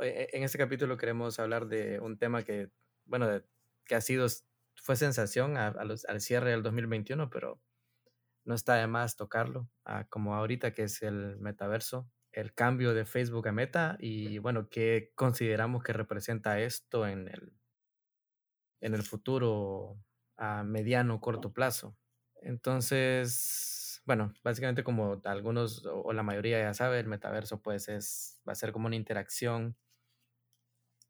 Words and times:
E, 0.00 0.28
en 0.32 0.42
este 0.42 0.58
capítulo 0.58 0.96
queremos 0.96 1.38
hablar 1.38 1.66
de 1.66 2.00
un 2.00 2.18
tema 2.18 2.42
que, 2.42 2.70
bueno, 3.04 3.28
que 3.84 3.94
ha 3.94 4.00
sido, 4.00 4.26
fue 4.76 4.96
sensación 4.96 5.56
al 5.56 6.20
cierre 6.20 6.50
del 6.50 6.62
2021, 6.62 7.30
pero 7.30 7.60
no 8.44 8.54
está 8.54 8.74
de 8.74 8.86
más 8.86 9.16
tocarlo, 9.16 9.70
como 10.10 10.34
ahorita 10.34 10.72
que 10.72 10.84
es 10.84 11.02
el 11.02 11.38
metaverso, 11.38 12.10
el 12.32 12.52
cambio 12.52 12.94
de 12.94 13.04
Facebook 13.04 13.48
a 13.48 13.52
Meta 13.52 13.96
y, 14.00 14.38
bueno, 14.38 14.68
qué 14.68 15.12
consideramos 15.14 15.82
que 15.82 15.92
representa 15.92 16.60
esto 16.60 17.06
en 17.06 17.28
el, 17.28 17.52
en 18.80 18.94
el 18.94 19.02
futuro 19.02 19.98
a 20.36 20.64
mediano 20.64 21.14
o 21.14 21.20
corto 21.20 21.52
plazo. 21.52 21.96
Entonces, 22.42 24.02
bueno, 24.04 24.34
básicamente 24.42 24.84
como 24.84 25.22
algunos 25.24 25.86
o 25.86 26.12
la 26.12 26.22
mayoría 26.22 26.60
ya 26.60 26.74
sabe, 26.74 27.00
el 27.00 27.06
metaverso 27.06 27.62
pues 27.62 27.88
es, 27.88 28.40
va 28.46 28.52
a 28.52 28.56
ser 28.56 28.72
como 28.72 28.86
una 28.86 28.96
interacción 28.96 29.76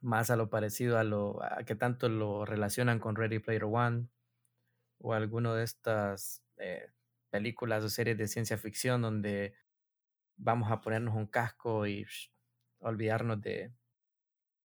más 0.04 0.30
a 0.30 0.36
lo 0.36 0.50
parecido 0.50 0.98
a 0.98 1.04
lo 1.04 1.42
a 1.42 1.64
que 1.64 1.74
tanto 1.76 2.08
lo 2.08 2.44
relacionan 2.46 3.00
con 3.00 3.16
Ready 3.16 3.40
Player 3.40 3.64
One 3.64 4.08
o 4.98 5.14
alguno 5.14 5.54
de 5.54 5.64
estas 5.64 6.42
eh, 6.58 6.90
películas 7.30 7.84
o 7.84 7.88
series 7.90 8.18
de 8.18 8.28
ciencia 8.28 8.58
ficción 8.58 9.02
donde 9.02 9.54
vamos 10.36 10.70
a 10.72 10.80
ponernos 10.80 11.14
un 11.16 11.26
casco 11.26 11.86
y 11.86 12.06
olvidarnos 12.80 13.40
de, 13.42 13.72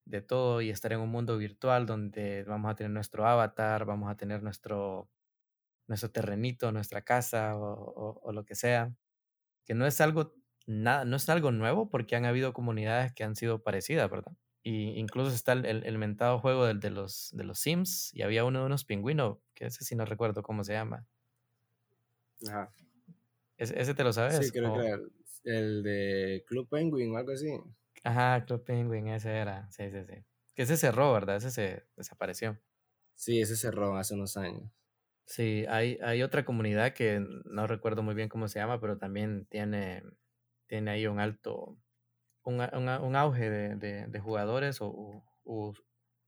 de 0.05 0.21
todo 0.21 0.61
y 0.61 0.69
estar 0.69 0.93
en 0.93 0.99
un 1.01 1.09
mundo 1.09 1.37
virtual 1.37 1.85
donde 1.85 2.43
vamos 2.43 2.71
a 2.71 2.75
tener 2.75 2.91
nuestro 2.91 3.25
avatar, 3.27 3.85
vamos 3.85 4.09
a 4.11 4.17
tener 4.17 4.41
nuestro, 4.43 5.09
nuestro 5.87 6.11
terrenito, 6.11 6.71
nuestra 6.71 7.03
casa 7.03 7.57
o, 7.57 8.19
o 8.23 8.33
lo 8.33 8.45
que 8.45 8.55
sea, 8.55 8.93
que 9.65 9.75
no 9.75 9.87
es 9.87 10.01
algo 10.01 10.35
nada, 10.67 11.05
no 11.05 11.17
es 11.17 11.29
algo 11.29 11.51
nuevo 11.51 11.89
porque 11.89 12.15
han 12.17 12.25
habido 12.25 12.53
comunidades 12.53 13.13
que 13.13 13.23
han 13.25 13.35
sido 13.37 13.63
parecidas, 13.63 14.09
¿verdad? 14.11 14.33
Y 14.69 14.99
incluso 14.99 15.33
está 15.33 15.53
el, 15.53 15.65
el, 15.65 15.97
mentado 15.97 16.37
juego 16.37 16.67
del, 16.67 16.79
de, 16.79 16.91
los, 16.91 17.31
de 17.33 17.43
los 17.43 17.57
Sims 17.57 18.13
y 18.13 18.21
había 18.21 18.45
uno 18.45 18.59
de 18.59 18.65
unos 18.67 18.85
pingüinos, 18.85 19.39
que 19.55 19.65
ese 19.65 19.83
sí 19.83 19.95
no 19.95 20.05
recuerdo 20.05 20.43
cómo 20.43 20.63
se 20.63 20.73
llama. 20.73 21.07
Ajá. 22.47 22.71
¿Ese, 23.57 23.95
te 23.95 24.03
lo 24.03 24.13
sabes? 24.13 24.37
Sí, 24.37 24.51
creo 24.51 24.75
que 24.75 24.85
era 24.85 24.99
el, 25.45 25.81
de 25.81 26.43
Club 26.45 26.69
Penguin 26.69 27.15
o 27.15 27.17
algo 27.17 27.31
así. 27.31 27.49
Ajá, 28.03 28.45
Club 28.45 28.63
Penguin, 28.63 29.07
ese 29.07 29.31
era. 29.31 29.67
Sí, 29.71 29.89
sí, 29.89 30.03
sí. 30.03 30.23
Que 30.53 30.61
ese 30.61 30.77
cerró, 30.77 31.13
¿verdad? 31.13 31.37
Ese 31.37 31.49
se 31.49 31.87
desapareció. 31.95 32.61
Sí, 33.15 33.41
ese 33.41 33.55
cerró 33.55 33.97
hace 33.97 34.13
unos 34.13 34.37
años. 34.37 34.71
Sí, 35.25 35.65
hay, 35.67 35.97
hay 36.03 36.21
otra 36.21 36.45
comunidad 36.45 36.93
que 36.93 37.25
no 37.45 37.65
recuerdo 37.65 38.03
muy 38.03 38.13
bien 38.13 38.29
cómo 38.29 38.47
se 38.47 38.59
llama, 38.59 38.79
pero 38.79 38.99
también 38.99 39.47
tiene, 39.47 40.03
tiene 40.67 40.91
ahí 40.91 41.07
un 41.07 41.19
alto 41.19 41.79
un, 42.49 43.15
auge 43.15 43.49
de, 43.49 44.19
jugadores 44.19 44.79
o, 44.81 45.23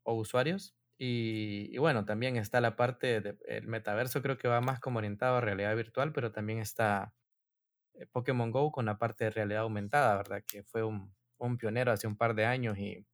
usuarios. 0.05 0.75
Y, 0.97 1.77
bueno, 1.77 2.05
también 2.05 2.37
está 2.37 2.61
la 2.61 2.75
parte 2.75 3.21
del 3.21 3.67
metaverso, 3.67 4.21
creo 4.21 4.37
que 4.37 4.47
va 4.47 4.61
más 4.61 4.79
como 4.79 4.99
orientado 4.99 5.37
a 5.37 5.41
realidad 5.41 5.75
virtual, 5.75 6.13
pero 6.13 6.31
también 6.31 6.59
está 6.59 7.13
eh, 7.93 8.05
Pokémon 8.05 8.51
Go 8.51 8.71
con 8.71 8.85
la 8.85 8.97
parte 8.97 9.25
de 9.25 9.31
realidad 9.31 9.63
aumentada, 9.63 10.15
¿verdad? 10.17 10.43
Que 10.45 10.63
fue 10.63 10.83
un, 10.83 11.13
pionero 11.57 11.91
hace 11.91 12.07
un 12.07 12.17
par 12.17 12.35
de 12.35 12.45
años 12.45 12.77
y 12.77 13.05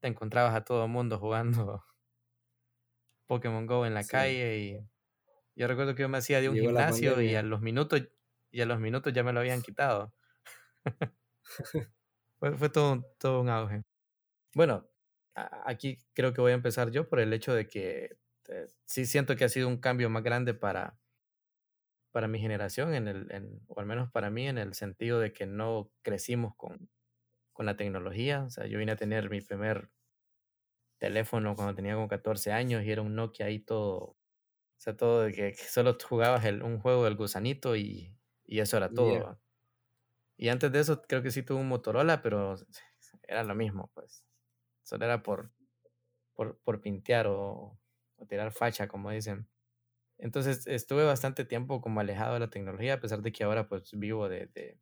te 0.00 0.08
encontrabas 0.08 0.54
a 0.54 0.64
todo 0.64 0.84
el 0.84 0.90
mundo 0.90 1.18
jugando 1.18 1.84
Pokémon 3.28 3.66
Go 3.66 3.86
en 3.86 3.94
la 3.94 4.04
calle 4.04 4.58
y 4.58 4.90
yo 5.54 5.68
recuerdo 5.68 5.94
que 5.94 6.02
yo 6.02 6.08
me 6.08 6.18
hacía 6.18 6.40
de 6.40 6.48
un 6.48 6.56
gimnasio 6.56 7.20
y 7.20 7.36
a 7.36 7.42
los 7.42 7.60
minutos 7.60 8.08
y 8.50 8.60
a 8.62 8.66
los 8.66 8.80
minutos 8.80 9.12
ya 9.12 9.22
me 9.22 9.32
lo 9.32 9.40
habían 9.40 9.62
quitado. 9.62 10.12
fue, 12.40 12.70
todo, 12.70 13.04
todo 13.18 13.40
un 13.42 13.48
auge. 13.48 13.82
Bueno, 14.54 14.90
aquí 15.34 15.98
creo 16.14 16.32
que 16.34 16.40
voy 16.40 16.52
a 16.52 16.54
empezar 16.56 16.90
yo 16.90 17.08
por 17.08 17.20
el 17.20 17.32
hecho 17.32 17.54
de 17.54 17.68
que 17.68 18.18
eh, 18.48 18.66
sí 18.86 19.06
siento 19.06 19.36
que 19.36 19.44
ha 19.44 19.48
sido 19.48 19.68
un 19.68 19.78
cambio 19.78 20.10
más 20.10 20.22
grande 20.22 20.54
para, 20.54 20.98
para 22.12 22.28
mi 22.28 22.40
generación, 22.40 22.94
en 22.94 23.08
el, 23.08 23.60
o 23.68 23.80
al 23.80 23.86
menos 23.86 24.10
para 24.10 24.30
mí, 24.30 24.48
en 24.48 24.58
el 24.58 24.74
sentido 24.74 25.20
de 25.20 25.32
que 25.32 25.46
no 25.46 25.92
crecimos 26.02 26.54
con, 26.56 26.90
con 27.52 27.66
la 27.66 27.76
tecnología. 27.76 28.44
O 28.44 28.50
sea, 28.50 28.66
yo 28.66 28.78
vine 28.78 28.92
a 28.92 28.96
tener 28.96 29.30
mi 29.30 29.40
primer 29.40 29.90
teléfono 30.98 31.54
cuando 31.56 31.74
tenía 31.74 31.94
como 31.94 32.08
14 32.08 32.52
años 32.52 32.84
y 32.84 32.90
era 32.90 33.02
un 33.02 33.14
Nokia 33.14 33.46
ahí 33.46 33.58
todo, 33.60 33.96
o 33.98 34.16
sea, 34.78 34.96
todo 34.96 35.22
de 35.22 35.32
que, 35.32 35.54
solo 35.54 35.96
jugabas 36.02 36.44
el, 36.44 36.62
un 36.62 36.80
juego 36.80 37.04
del 37.04 37.16
gusanito 37.16 37.76
y, 37.76 38.16
y 38.44 38.60
eso 38.60 38.76
era 38.76 38.94
todo. 38.94 39.40
Y 40.40 40.48
antes 40.48 40.72
de 40.72 40.80
eso 40.80 41.02
creo 41.02 41.22
que 41.22 41.30
sí 41.30 41.42
tuvo 41.42 41.58
un 41.60 41.68
Motorola, 41.68 42.22
pero 42.22 42.56
era 43.28 43.44
lo 43.44 43.54
mismo, 43.54 43.90
pues. 43.92 44.24
Solo 44.82 45.04
era 45.04 45.22
por, 45.22 45.52
por, 46.32 46.58
por 46.60 46.80
pintear 46.80 47.26
o, 47.26 47.78
tirar 48.26 48.50
facha, 48.50 48.88
como 48.88 49.10
dicen. 49.10 49.46
Entonces 50.16 50.66
estuve 50.66 51.04
bastante 51.04 51.44
tiempo 51.44 51.82
como 51.82 52.00
alejado 52.00 52.34
de 52.34 52.40
la 52.40 52.48
tecnología, 52.48 52.94
a 52.94 53.00
pesar 53.00 53.20
de 53.20 53.32
que 53.32 53.44
ahora 53.44 53.68
pues 53.68 53.90
vivo 53.92 54.30
de, 54.30 54.46
de, 54.46 54.78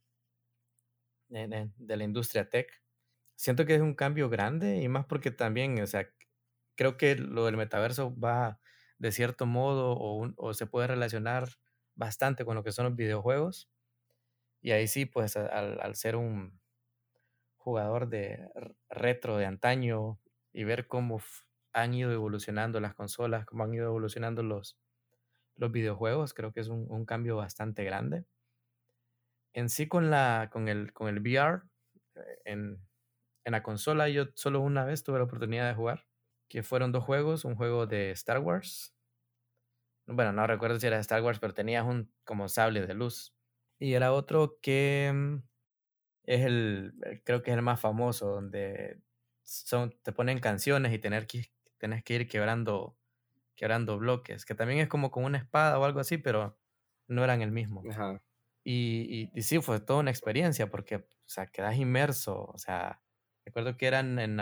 de, 1.28 1.96
la 1.96 2.04
industria 2.04 2.48
tech. 2.48 2.70
Siento 3.34 3.66
que 3.66 3.74
es 3.74 3.80
un 3.80 3.94
cambio 3.94 4.28
grande 4.28 4.80
y 4.80 4.86
más 4.86 5.06
porque 5.06 5.32
también, 5.32 5.82
o 5.82 5.86
sea, 5.88 6.08
creo 6.76 6.96
que 6.96 7.16
lo 7.16 7.46
del 7.46 7.56
metaverso 7.56 8.16
va 8.16 8.60
de 8.98 9.10
cierto 9.10 9.44
modo 9.44 9.90
o, 9.98 10.32
o 10.36 10.54
se 10.54 10.66
puede 10.66 10.86
relacionar 10.86 11.48
bastante 11.96 12.44
con 12.44 12.54
lo 12.54 12.62
que 12.62 12.70
son 12.70 12.84
los 12.84 12.94
videojuegos 12.94 13.68
y 14.68 14.72
ahí 14.72 14.86
sí, 14.86 15.06
pues 15.06 15.34
al, 15.34 15.94
ser 15.94 16.14
un 16.14 16.60
jugador 17.56 18.10
de 18.10 18.50
retro 18.90 19.38
de 19.38 19.46
antaño 19.46 20.20
y 20.52 20.64
ver 20.64 20.86
cómo 20.86 21.22
han 21.72 21.94
ido 21.94 22.12
evolucionando 22.12 22.78
las 22.78 22.94
consolas, 22.94 23.46
cómo 23.46 23.64
han 23.64 23.72
ido 23.72 23.86
evolucionando 23.86 24.42
los, 24.42 24.78
los 25.56 25.72
videojuegos, 25.72 26.34
creo 26.34 26.52
que 26.52 26.60
es 26.60 26.68
un, 26.68 27.06
cambio 27.06 27.36
bastante 27.36 27.82
grande. 27.82 28.26
En 29.54 29.70
sí 29.70 29.88
con, 29.88 30.10
la, 30.10 30.50
con, 30.52 30.68
el, 30.68 30.92
con 30.92 31.08
el 31.08 31.20
VR, 31.20 31.62
eh, 32.14 32.20
en, 32.44 32.78
en 33.44 33.52
la 33.52 33.62
consola 33.62 34.10
yo 34.10 34.26
solo 34.34 34.60
una 34.60 34.84
vez 34.84 35.02
tuve 35.02 35.16
la 35.16 35.24
oportunidad 35.24 35.66
de 35.66 35.76
jugar, 35.76 36.04
que 36.50 36.62
fueron 36.62 36.92
dos 36.92 37.04
juegos, 37.04 37.46
un 37.46 37.54
juego 37.54 37.86
de 37.86 38.10
Star 38.10 38.40
Wars, 38.40 38.94
bueno, 40.04 40.34
no 40.34 40.46
recuerdo 40.46 40.78
si 40.78 40.86
era 40.86 40.98
Star 40.98 41.22
Wars, 41.22 41.38
pero 41.38 41.54
tenías 41.54 41.86
un 41.86 42.12
como 42.24 42.50
sable 42.50 42.86
de 42.86 42.92
luz 42.92 43.34
y 43.78 43.94
era 43.94 44.12
otro 44.12 44.58
que 44.60 45.10
mm, 45.14 45.36
es 46.24 46.44
el, 46.44 46.94
eh, 47.06 47.22
creo 47.24 47.42
que 47.42 47.50
es 47.50 47.56
el 47.56 47.62
más 47.62 47.80
famoso, 47.80 48.28
donde 48.28 49.00
son, 49.44 49.92
te 50.02 50.12
ponen 50.12 50.40
canciones 50.40 50.92
y 50.92 50.98
tener 50.98 51.26
que, 51.26 51.46
tenés 51.78 52.04
que 52.04 52.14
ir 52.14 52.28
quebrando, 52.28 52.98
quebrando 53.56 53.98
bloques, 53.98 54.44
que 54.44 54.54
también 54.54 54.80
es 54.80 54.88
como 54.88 55.10
con 55.10 55.24
una 55.24 55.38
espada 55.38 55.78
o 55.78 55.84
algo 55.84 56.00
así, 56.00 56.18
pero 56.18 56.58
no 57.08 57.24
eran 57.24 57.42
el 57.42 57.52
mismo. 57.52 57.82
Y, 58.64 59.30
y, 59.34 59.42
sí, 59.42 59.60
fue 59.62 59.80
toda 59.80 60.00
una 60.00 60.10
experiencia 60.10 60.70
porque, 60.70 60.96
o 60.96 61.04
sea, 61.26 61.46
quedas 61.46 61.76
inmerso, 61.76 62.44
o 62.44 62.58
sea, 62.58 63.02
recuerdo 63.46 63.76
que 63.78 63.86
eran 63.86 64.18
en, 64.18 64.38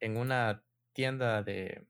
en 0.00 0.16
una 0.16 0.64
tienda 0.92 1.42
de, 1.42 1.86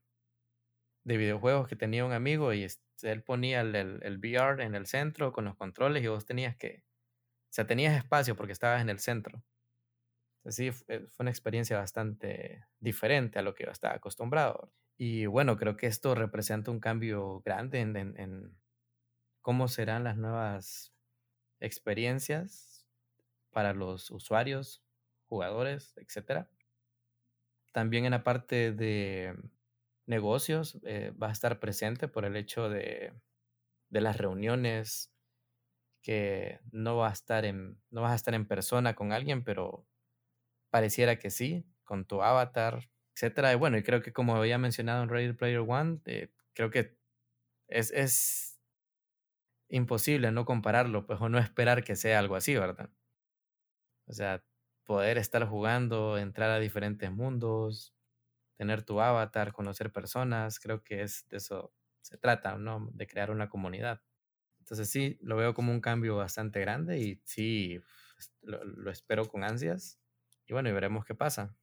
de 1.04 1.16
videojuegos 1.16 1.68
que 1.68 1.76
tenía 1.76 2.04
un 2.04 2.12
amigo 2.12 2.52
y 2.52 2.64
él 3.02 3.22
ponía 3.22 3.60
el, 3.60 3.74
el, 3.74 4.18
VR 4.18 4.64
en 4.64 4.74
el 4.74 4.86
centro 4.86 5.32
con 5.32 5.44
los 5.44 5.56
controles 5.56 6.02
y 6.02 6.08
vos 6.08 6.24
tenías 6.24 6.56
que, 6.56 6.84
o 6.84 7.52
sea, 7.52 7.66
tenías 7.66 7.96
espacio 7.96 8.36
porque 8.36 8.52
estabas 8.52 8.82
en 8.82 8.90
el 8.90 8.98
centro. 8.98 9.42
Así 10.44 10.72
fue 10.72 11.06
una 11.20 11.30
experiencia 11.30 11.78
bastante 11.78 12.64
diferente 12.80 13.38
a 13.38 13.42
lo 13.42 13.54
que 13.54 13.64
yo 13.64 13.70
estaba 13.70 13.94
acostumbrado. 13.94 14.72
Y 14.96 15.26
bueno, 15.26 15.56
creo 15.56 15.76
que 15.76 15.86
esto 15.86 16.14
representa 16.14 16.70
un 16.70 16.80
cambio 16.80 17.40
grande 17.44 17.80
en, 17.80 17.96
en, 17.96 18.18
en 18.18 18.56
cómo 19.40 19.68
serán 19.68 20.04
las 20.04 20.16
nuevas 20.16 20.92
experiencias 21.60 22.86
para 23.50 23.74
los 23.74 24.10
usuarios, 24.10 24.82
jugadores, 25.28 25.94
etc. 25.96 26.46
También 27.72 28.04
en 28.04 28.12
la 28.12 28.24
parte 28.24 28.72
de 28.72 29.34
negocios 30.12 30.78
eh, 30.84 31.12
va 31.20 31.28
a 31.28 31.32
estar 31.32 31.58
presente 31.58 32.06
por 32.06 32.26
el 32.26 32.36
hecho 32.36 32.68
de, 32.68 33.14
de, 33.88 34.00
las 34.02 34.18
reuniones 34.18 35.10
que 36.02 36.60
no 36.70 36.96
va 36.96 37.08
a 37.08 37.12
estar 37.12 37.46
en 37.46 37.80
no 37.90 38.02
vas 38.02 38.12
a 38.12 38.16
estar 38.16 38.34
en 38.34 38.46
persona 38.46 38.94
con 38.94 39.12
alguien 39.12 39.42
pero 39.42 39.86
pareciera 40.70 41.18
que 41.18 41.30
sí 41.30 41.64
con 41.84 42.04
tu 42.04 42.22
avatar 42.22 42.90
etcétera. 43.14 43.52
Y 43.52 43.56
bueno 43.56 43.78
y 43.78 43.82
creo 43.82 44.02
que 44.02 44.12
como 44.12 44.36
había 44.36 44.58
mencionado 44.58 45.02
en 45.02 45.08
Ready 45.08 45.32
Player 45.32 45.64
One 45.66 46.00
eh, 46.04 46.28
creo 46.54 46.70
que 46.70 46.98
es, 47.68 47.90
es 47.92 48.60
imposible 49.70 50.30
no 50.30 50.44
compararlo 50.44 51.06
pues 51.06 51.18
o 51.22 51.30
no 51.30 51.38
esperar 51.38 51.84
que 51.84 51.96
sea 51.96 52.18
algo 52.18 52.36
así 52.36 52.54
verdad 52.54 52.90
o 54.06 54.12
sea 54.12 54.44
poder 54.84 55.16
estar 55.16 55.46
jugando 55.48 56.18
entrar 56.18 56.50
a 56.50 56.58
diferentes 56.58 57.10
mundos 57.10 57.94
tener 58.62 58.84
tu 58.84 59.00
avatar, 59.00 59.52
conocer 59.52 59.90
personas, 59.90 60.60
creo 60.60 60.84
que 60.84 61.02
es 61.02 61.26
de 61.30 61.38
eso 61.38 61.74
se 62.00 62.16
trata, 62.16 62.56
¿no? 62.58 62.90
De 62.92 63.08
crear 63.08 63.32
una 63.32 63.50
comunidad. 63.50 64.02
Entonces 64.60 64.88
sí, 64.88 65.18
lo 65.20 65.34
veo 65.34 65.52
como 65.52 65.72
un 65.72 65.80
cambio 65.80 66.14
bastante 66.14 66.60
grande 66.60 67.00
y 67.00 67.20
sí, 67.24 67.80
lo, 68.40 68.88
espero 68.88 69.26
con 69.26 69.42
ansias. 69.42 69.98
y 70.46 70.52
bueno, 70.52 70.68
y 70.68 70.72
veremos 70.72 71.04
qué 71.04 71.12
pasa. 71.12 71.56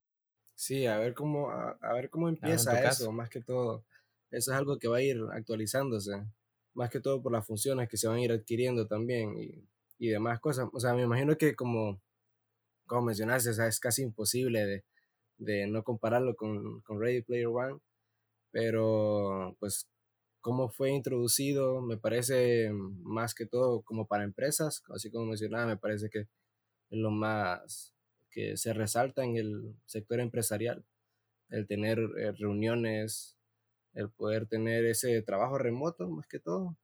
Sí, 0.55 0.87
a 0.87 0.97
ver 0.97 1.13
cómo, 1.13 1.51
a, 1.51 1.77
a 1.79 1.93
ver 1.93 2.09
cómo 2.09 2.27
empieza 2.27 2.83
eso, 2.83 3.13
más 3.13 3.29
que 3.29 3.39
todo. 3.39 3.85
Eso 4.29 4.51
es 4.51 4.57
algo 4.57 4.77
que 4.77 4.89
va 4.89 4.97
a 4.97 5.01
ir 5.01 5.21
actualizándose, 5.31 6.27
más 6.73 6.89
que 6.89 6.99
todo 6.99 7.21
por 7.21 7.31
las 7.31 7.47
funciones 7.47 7.87
que 7.87 7.95
se 7.95 8.09
van 8.09 8.17
a 8.17 8.21
ir 8.21 8.33
adquiriendo 8.33 8.87
también 8.87 9.37
y, 9.37 9.65
y 9.99 10.09
demás 10.09 10.41
cosas. 10.41 10.67
O 10.73 10.81
sea, 10.81 10.93
me 10.93 11.03
imagino 11.03 11.37
que 11.37 11.55
como, 11.55 12.01
como 12.85 13.03
mencionaste, 13.03 13.51
o 13.51 13.53
sea, 13.53 13.67
es 13.67 13.79
casi 13.79 14.01
imposible 14.01 14.65
de, 14.65 14.83
de 15.39 15.67
no 15.67 15.83
compararlo 15.83 16.35
con, 16.35 16.81
con 16.81 17.01
Ready 17.01 17.23
Player 17.23 17.47
One, 17.47 17.79
pero 18.51 19.55
pues 19.59 19.89
cómo 20.41 20.69
fue 20.69 20.91
introducido, 20.91 21.81
me 21.81 21.97
parece 21.97 22.71
más 22.73 23.33
que 23.33 23.45
todo 23.45 23.81
como 23.81 24.07
para 24.07 24.23
empresas, 24.23 24.83
así 24.93 25.11
como 25.11 25.25
mencionaba, 25.25 25.65
me 25.65 25.77
parece 25.77 26.09
que 26.09 26.19
es 26.19 26.27
lo 26.89 27.11
más 27.11 27.93
que 28.31 28.57
se 28.57 28.73
resalta 28.73 29.23
en 29.23 29.37
el 29.37 29.75
sector 29.85 30.19
empresarial, 30.19 30.85
el 31.49 31.67
tener 31.67 31.99
eh, 31.99 32.31
reuniones, 32.33 33.37
el 33.93 34.09
poder 34.11 34.47
tener 34.47 34.85
ese 34.85 35.21
trabajo 35.21 35.57
remoto 35.57 36.07
más 36.09 36.27
que 36.27 36.39
todo 36.39 36.77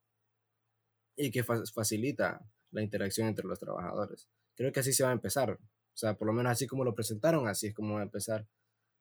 y 1.16 1.30
que 1.30 1.44
facilita 1.44 2.46
la 2.72 2.82
interacción 2.82 3.28
entre 3.28 3.46
los 3.46 3.58
trabajadores. 3.58 4.28
Creo 4.54 4.72
que 4.72 4.80
así 4.80 4.92
se 4.92 5.04
va 5.04 5.10
a 5.10 5.14
empezar, 5.14 5.58
o 5.96 5.98
sea, 5.98 6.12
por 6.12 6.26
lo 6.26 6.34
menos 6.34 6.52
así 6.52 6.66
como 6.66 6.84
lo 6.84 6.94
presentaron, 6.94 7.48
así 7.48 7.68
es 7.68 7.74
como 7.74 7.94
va 7.94 8.00
a 8.00 8.04
empezar. 8.04 8.46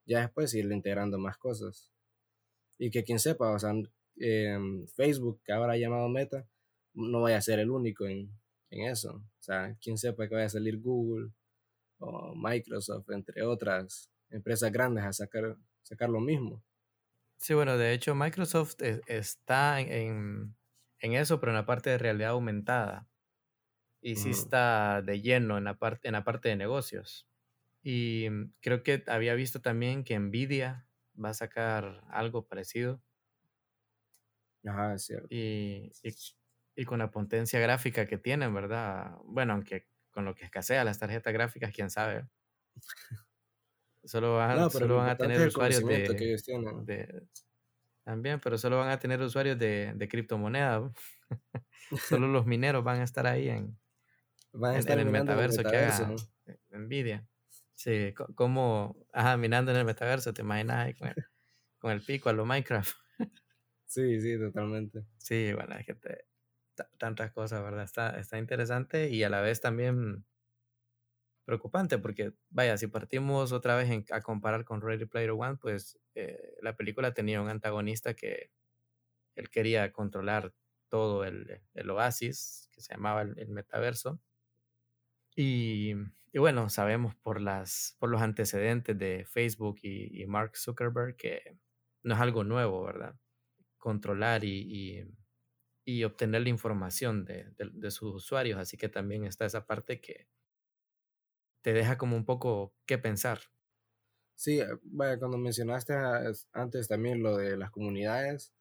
Ya 0.05 0.21
después 0.21 0.53
irle 0.53 0.75
integrando 0.75 1.17
más 1.19 1.37
cosas. 1.37 1.91
Y 2.77 2.89
que 2.89 3.03
quien 3.03 3.19
sepa, 3.19 3.51
o 3.51 3.59
sea, 3.59 3.73
em, 4.15 4.87
Facebook, 4.87 5.41
que 5.43 5.51
ahora 5.51 5.73
ha 5.73 5.77
llamado 5.77 6.07
Meta, 6.07 6.47
no 6.93 7.21
vaya 7.21 7.37
a 7.37 7.41
ser 7.41 7.59
el 7.59 7.69
único 7.69 8.05
en, 8.07 8.31
en 8.69 8.89
eso. 8.89 9.15
O 9.15 9.43
sea, 9.43 9.75
quien 9.81 9.97
sepa 9.97 10.29
que 10.29 10.35
vaya 10.35 10.47
a 10.47 10.49
salir 10.49 10.79
Google, 10.79 11.31
o 11.99 12.33
Microsoft, 12.33 13.09
entre 13.09 13.43
otras 13.43 14.09
empresas 14.29 14.71
grandes, 14.71 15.03
a 15.03 15.11
sacar, 15.11 15.57
sacar 15.83 16.09
lo 16.09 16.21
mismo. 16.21 16.63
Sí, 17.35 17.53
bueno, 17.55 17.77
de 17.77 17.91
hecho 17.91 18.15
Microsoft 18.15 18.81
e, 18.81 19.01
está 19.07 19.81
en, 19.81 20.55
en, 20.99 21.13
eso, 21.13 21.41
pero 21.41 21.51
en 21.51 21.57
la 21.57 21.65
parte 21.65 21.89
de 21.89 21.97
realidad 21.97 22.31
aumentada. 22.31 23.05
Y 24.07 24.17
sí 24.17 24.29
está 24.29 25.01
de 25.01 25.19
lleno 25.19 25.57
en 25.57 25.63
la, 25.63 25.79
parte, 25.79 26.07
en 26.07 26.11
la 26.11 26.23
parte 26.23 26.47
de 26.47 26.55
negocios. 26.55 27.27
Y 27.81 28.27
mm, 28.29 28.53
creo 28.61 28.83
que 28.83 29.03
había 29.07 29.33
visto 29.33 29.61
también 29.61 30.03
que 30.03 30.19
Nvidia 30.19 30.87
va 31.21 31.29
a 31.29 31.33
sacar 31.33 32.03
algo 32.11 32.45
parecido. 32.47 33.01
Ajá, 34.63 34.93
es 34.93 35.05
cierto. 35.05 35.25
Y, 35.31 35.91
y, 36.03 36.15
y, 36.75 36.85
con 36.85 36.99
la 36.99 37.09
potencia 37.09 37.59
gráfica 37.59 38.05
que 38.05 38.19
tienen, 38.19 38.53
¿verdad? 38.53 39.17
Bueno, 39.23 39.53
aunque 39.53 39.87
con 40.11 40.23
lo 40.23 40.35
que 40.35 40.45
escasea 40.45 40.83
las 40.83 40.99
tarjetas 40.99 41.33
gráficas, 41.33 41.73
quién 41.73 41.89
sabe. 41.89 42.27
Solo 44.03 44.35
van, 44.35 44.69
solo 44.69 44.97
van 44.97 45.09
a 45.09 45.17
tener 45.17 45.47
usuarios 45.47 45.83
de, 45.83 47.27
También, 48.03 48.39
pero 48.39 48.59
solo 48.59 48.77
van 48.77 48.89
a 48.89 48.99
tener 48.99 49.19
usuarios 49.19 49.57
de, 49.57 49.93
de 49.95 50.07
criptomonedas. 50.07 50.91
solo 52.07 52.27
los 52.27 52.45
mineros 52.45 52.83
van 52.83 53.01
a 53.01 53.03
estar 53.03 53.25
ahí 53.25 53.49
en, 53.49 53.75
en, 54.55 54.99
el 54.99 55.11
metaverso, 55.11 55.63
que 55.63 55.77
haga 55.77 56.15
Nvidia. 56.71 57.27
Sí, 57.73 58.13
como, 58.35 58.95
ajá, 59.11 59.37
minando 59.37 59.71
en 59.71 59.77
el 59.77 59.85
metaverso, 59.85 60.33
te 60.33 60.41
imaginas 60.41 60.77
ahí 60.77 60.93
con 60.93 61.09
el, 61.09 61.15
con 61.77 61.91
el 61.91 62.01
pico 62.01 62.29
a 62.29 62.33
lo 62.33 62.45
Minecraft. 62.45 62.95
sí, 63.85 64.21
sí, 64.21 64.39
totalmente. 64.39 65.05
Sí, 65.17 65.53
bueno, 65.53 65.75
es 65.75 65.85
que 65.85 65.95
te, 65.95 66.25
tantas 66.97 67.31
cosas, 67.31 67.61
¿verdad? 67.63 67.83
Está, 67.83 68.17
está 68.19 68.37
interesante 68.37 69.09
y 69.09 69.23
a 69.23 69.29
la 69.29 69.41
vez 69.41 69.61
también 69.61 70.25
preocupante 71.45 71.97
porque, 71.99 72.33
vaya, 72.49 72.77
si 72.77 72.87
partimos 72.87 73.51
otra 73.51 73.75
vez 73.75 73.89
a 74.11 74.21
comparar 74.21 74.65
con 74.65 74.81
Ready 74.81 75.05
Player 75.05 75.31
One, 75.31 75.57
pues 75.57 75.99
eh, 76.15 76.55
la 76.61 76.75
película 76.75 77.13
tenía 77.13 77.41
un 77.41 77.49
antagonista 77.49 78.15
que 78.15 78.51
él 79.35 79.49
quería 79.49 79.91
controlar 79.91 80.53
todo 80.89 81.23
el, 81.23 81.61
el 81.73 81.89
oasis, 81.89 82.69
que 82.71 82.81
se 82.81 82.93
llamaba 82.93 83.21
el, 83.21 83.49
metaverso. 83.49 84.19
Y, 85.35 85.93
bueno, 86.33 86.69
sabemos 86.69 87.15
por, 87.15 87.41
las, 87.41 87.95
por 87.99 88.09
los 88.09 88.21
antecedentes 88.21 88.97
de 88.97 89.25
Facebook 89.25 89.77
y, 89.81 90.25
Mark 90.27 90.57
Zuckerberg 90.57 91.15
que 91.15 91.57
no 92.03 92.15
es 92.15 92.21
algo 92.21 92.43
nuevo, 92.43 92.83
¿verdad? 92.83 93.15
Controlar 93.77 94.43
y, 94.43 95.05
y 95.85 96.03
obtener 96.03 96.41
la 96.41 96.49
información 96.49 97.25
de, 97.25 97.53
de, 97.57 97.91
sus 97.91 98.15
usuarios. 98.15 98.59
Así 98.59 98.75
que 98.75 98.89
también 98.89 99.23
está 99.23 99.45
esa 99.45 99.65
parte 99.65 100.01
que 100.01 100.27
te 101.61 101.73
deja 101.73 101.97
como 101.97 102.15
un 102.15 102.25
poco 102.25 102.75
qué 102.85 102.97
pensar. 102.97 103.39
Sí, 104.35 104.59
eh, 104.59 104.67
vaya, 104.83 105.17
cuando 105.17 105.37
mencionaste 105.37 105.93
antes 106.51 106.87
también 106.87 107.23
lo 107.23 107.37
de 107.37 107.55
las 107.55 107.71
comunidades, 107.71 108.51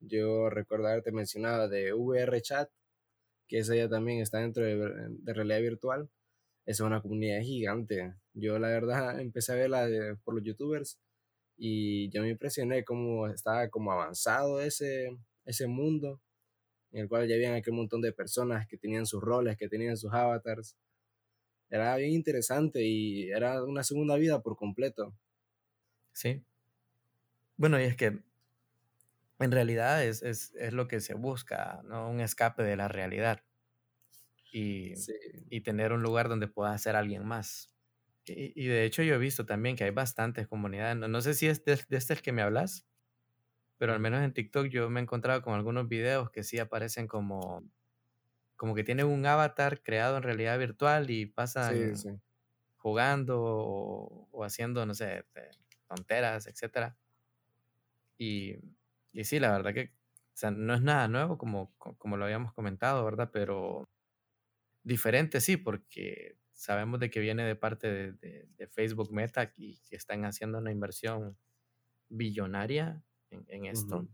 yo 0.00 0.48
recuerdo 0.48 0.86
haberte 0.86 1.12
mencionado 1.12 1.68
de 1.68 1.92
VR 1.92 2.40
Chat, 2.40 2.70
que 3.50 3.58
esa 3.58 3.74
ya 3.74 3.88
también 3.88 4.20
está 4.20 4.38
dentro 4.38 4.64
de, 4.64 4.76
de 4.76 5.34
realidad 5.34 5.60
virtual. 5.60 6.08
Es 6.66 6.78
una 6.78 7.02
comunidad 7.02 7.40
gigante. 7.42 8.14
Yo 8.32 8.58
la 8.60 8.68
verdad 8.68 9.20
empecé 9.20 9.52
a 9.52 9.56
verla 9.56 9.88
por 10.24 10.34
los 10.34 10.44
youtubers 10.44 11.00
y 11.56 12.08
yo 12.10 12.22
me 12.22 12.30
impresioné 12.30 12.84
cómo 12.84 13.26
estaba 13.26 13.68
como 13.68 13.90
avanzado 13.92 14.60
ese, 14.60 15.18
ese 15.44 15.66
mundo 15.66 16.20
en 16.92 17.02
el 17.02 17.08
cual 17.08 17.28
ya 17.28 17.34
habían 17.34 17.54
aquel 17.54 17.74
montón 17.74 18.00
de 18.00 18.12
personas 18.12 18.66
que 18.68 18.78
tenían 18.78 19.04
sus 19.04 19.20
roles, 19.20 19.56
que 19.56 19.68
tenían 19.68 19.96
sus 19.96 20.12
avatars. 20.12 20.76
Era 21.70 21.96
bien 21.96 22.12
interesante 22.12 22.84
y 22.84 23.30
era 23.30 23.64
una 23.64 23.82
segunda 23.82 24.16
vida 24.16 24.42
por 24.42 24.56
completo. 24.56 25.12
Sí. 26.12 26.42
Bueno, 27.56 27.80
y 27.80 27.84
es 27.84 27.96
que 27.96 28.20
en 29.40 29.52
realidad 29.52 30.04
es, 30.04 30.22
es, 30.22 30.54
es 30.54 30.72
lo 30.72 30.88
que 30.88 31.00
se 31.00 31.14
busca, 31.14 31.80
¿no? 31.84 32.08
Un 32.10 32.20
escape 32.20 32.62
de 32.62 32.76
la 32.76 32.88
realidad. 32.88 33.42
Y, 34.52 34.94
y 35.48 35.60
tener 35.60 35.92
un 35.92 36.02
lugar 36.02 36.28
donde 36.28 36.48
pueda 36.48 36.76
ser 36.78 36.96
alguien 36.96 37.24
más. 37.24 37.72
Y, 38.26 38.52
y, 38.60 38.66
de 38.66 38.84
hecho 38.84 39.02
yo 39.02 39.14
he 39.14 39.18
visto 39.18 39.46
también 39.46 39.76
que 39.76 39.84
hay 39.84 39.90
bastantes 39.90 40.46
comunidades. 40.48 40.96
No, 40.96 41.08
no 41.08 41.20
sé 41.20 41.34
si 41.34 41.46
es 41.46 41.64
de, 41.64 41.80
de 41.88 41.96
este 41.96 42.14
el 42.14 42.22
que 42.22 42.32
me 42.32 42.42
hablas, 42.42 42.86
pero 43.78 43.94
al 43.94 44.00
menos 44.00 44.22
en 44.22 44.34
TikTok 44.34 44.66
yo 44.66 44.90
me 44.90 45.00
he 45.00 45.02
encontrado 45.02 45.40
con 45.42 45.54
algunos 45.54 45.88
videos 45.88 46.30
que 46.30 46.42
sí 46.42 46.58
aparecen 46.58 47.06
como, 47.06 47.64
como 48.56 48.74
que 48.74 48.84
tienen 48.84 49.06
un 49.06 49.24
avatar 49.24 49.82
creado 49.82 50.18
en 50.18 50.22
realidad 50.22 50.58
virtual 50.58 51.10
y 51.10 51.26
pasan 51.26 51.94
jugando 52.76 53.40
o, 53.40 54.44
haciendo, 54.44 54.84
no 54.84 54.94
sé, 54.94 55.24
tonteras, 55.88 56.46
etc. 56.46 56.94
Y, 58.18 58.56
y 59.12 59.24
sí, 59.24 59.38
la 59.38 59.52
verdad 59.52 59.74
que 59.74 59.92
no 60.50 60.74
es 60.74 60.82
nada 60.82 61.08
nuevo 61.08 61.36
como, 61.36 61.74
como 61.76 62.16
lo 62.16 62.24
habíamos 62.24 62.52
comentado, 62.54 63.04
¿verdad? 63.04 63.30
Pero 63.32 63.88
diferente 64.82 65.40
sí, 65.40 65.56
porque 65.56 66.38
sabemos 66.52 67.00
de 67.00 67.10
que 67.10 67.20
viene 67.20 67.44
de 67.44 67.56
parte 67.56 68.12
de, 68.12 68.48
de 68.56 68.66
Facebook 68.68 69.12
Meta 69.12 69.52
y 69.56 69.78
que 69.80 69.96
están 69.96 70.24
haciendo 70.24 70.58
una 70.58 70.72
inversión 70.72 71.36
billonaria 72.08 73.02
en, 73.30 73.66
esto. 73.66 74.08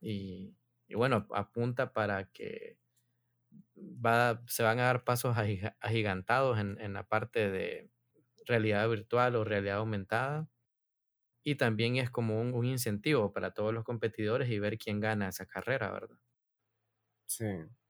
y, 0.00 0.54
y, 0.86 0.94
bueno, 0.94 1.26
apunta 1.34 1.92
para 1.92 2.30
que 2.30 2.78
va, 3.76 4.42
se 4.46 4.62
van 4.62 4.78
a 4.78 4.84
dar 4.84 5.04
pasos 5.04 5.36
agigantados 5.80 6.58
en, 6.58 6.80
en 6.80 6.92
la 6.92 7.08
parte 7.08 7.50
de 7.50 7.90
realidad 8.46 8.88
virtual 8.88 9.36
o 9.36 9.44
realidad 9.44 9.78
aumentada. 9.78 10.48
Y 11.42 11.56
también 11.56 11.96
es 11.96 12.10
como 12.10 12.40
un, 12.40 12.54
un, 12.54 12.66
incentivo 12.66 13.32
para 13.32 13.52
todos 13.52 13.72
los 13.74 13.84
competidores 13.84 14.50
y 14.50 14.58
ver 14.58 14.78
quién 14.78 15.00
gana 15.00 15.28
esa 15.28 15.46
carrera, 15.46 15.90
¿verdad? 15.90 16.18
Sí, 17.26 17.46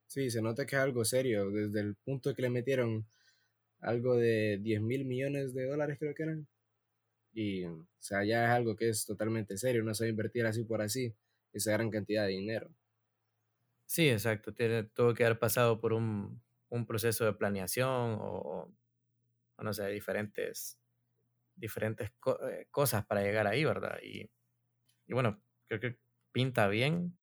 sí, 0.07 0.30
se 0.30 0.42
nota 0.42 0.66
que 0.66 0.76
es 0.76 0.83
algo 0.83 1.04
serio. 1.04 1.50
Desde 1.50 1.80
el 1.80 1.97
punto 1.97 2.35
que 2.35 2.42
le 2.42 2.50
metieron 2.50 3.07
algo 3.80 4.16
de 4.16 4.59
10 4.62 4.83
mil 4.83 5.04
millones 5.04 5.54
de 5.54 5.66
dólares, 5.66 5.99
creo 5.99 6.14
que 6.14 6.23
eran, 6.25 6.49
y, 7.33 7.64
o 7.66 7.87
sea, 8.00 8.25
ya 8.25 8.45
es 8.47 8.50
algo 8.50 8.76
que 8.76 8.90
es 8.90 9.07
totalmente 9.07 9.59
serio, 9.59 9.85
no 9.85 9.95
se 9.95 10.04
va 10.04 10.09
a 10.09 10.11
invertir 10.11 10.47
así 10.47 10.64
por 10.64 10.83
así 10.83 11.14
esa 11.52 11.73
gran 11.73 11.90
cantidad 11.90 12.26
de 12.26 12.33
dinero. 12.33 12.71
Sí, 13.87 14.09
exacto. 14.09 14.54
Tiene, 14.54 14.85
tuvo 14.85 15.14
que 15.14 15.25
haber 15.25 15.38
pasado 15.38 15.80
por 15.80 15.92
un, 15.92 16.42
un 16.69 16.87
proceso 16.87 17.25
de 17.25 17.33
planeación 17.35 17.88
o, 18.21 18.73
o, 19.57 19.62
no 19.62 19.73
sé, 19.75 19.88
diferentes, 19.88 20.79
diferentes 21.60 22.12
co 22.18 22.38
eh, 22.48 22.66
cosas 22.70 23.06
para 23.06 23.22
llegar 23.22 23.46
ahí, 23.46 23.64
¿verdad? 23.64 23.98
Y, 24.02 24.30
y, 25.06 25.14
bueno, 25.14 25.42
creo 25.68 25.80
que 25.80 25.98
pinta 26.32 26.68
bien 26.68 27.18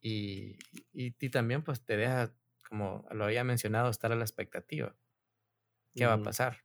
y, 0.00 0.56
y, 0.92 1.14
y, 1.18 1.30
también 1.30 1.62
pues 1.62 1.84
te 1.84 1.96
deja, 1.96 2.34
como 2.68 3.06
lo 3.12 3.24
había 3.24 3.44
mencionado, 3.44 3.90
estar 3.90 4.12
a 4.12 4.16
la 4.16 4.24
expectativa. 4.24 4.96
¿Qué 5.94 6.04
uh 6.04 6.08
-huh. 6.08 6.10
va 6.10 6.14
a 6.14 6.22
pasar? 6.22 6.64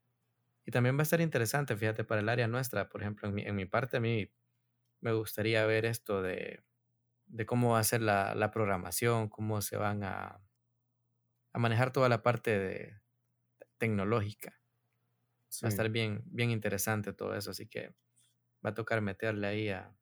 Y 0.66 0.72
también 0.72 0.98
va 0.98 1.02
a 1.02 1.04
estar 1.04 1.22
interesante, 1.22 1.76
fíjate, 1.78 2.04
para 2.04 2.22
el 2.22 2.30
área 2.30 2.48
nuestra, 2.48 2.90
por 2.90 3.02
ejemplo, 3.02 3.28
en 3.30 3.36
mi, 3.36 3.44
en 3.44 3.56
mi 3.56 3.66
parte, 3.66 3.98
a 3.98 4.00
mí 4.00 4.32
me 5.02 5.14
gustaría 5.14 5.66
ver 5.66 5.86
esto 5.86 6.22
de, 6.22 6.64
de 7.28 7.46
cómo 7.46 7.74
va 7.74 7.80
a 7.80 7.84
ser 7.84 8.02
la, 8.02 8.36
la, 8.36 8.52
programación, 8.52 9.30
cómo 9.30 9.62
se 9.62 9.78
van 9.78 10.04
a, 10.04 10.42
a 11.54 11.60
manejar 11.60 11.92
toda 11.92 12.10
la 12.10 12.24
parte 12.24 12.58
de, 12.58 13.02
tecnológica. 13.78 14.60
Va 15.64 15.68
a 15.68 15.70
estar 15.70 15.90
bien, 15.90 16.24
bien 16.26 16.52
interesante 16.52 17.14
todo 17.14 17.36
eso, 17.36 17.52
así 17.52 17.68
que 17.68 17.94
va 18.66 18.72
a 18.72 18.74
tocar 18.74 19.02
meterle 19.02 19.48
ahí 19.48 19.70
a, 19.70 19.96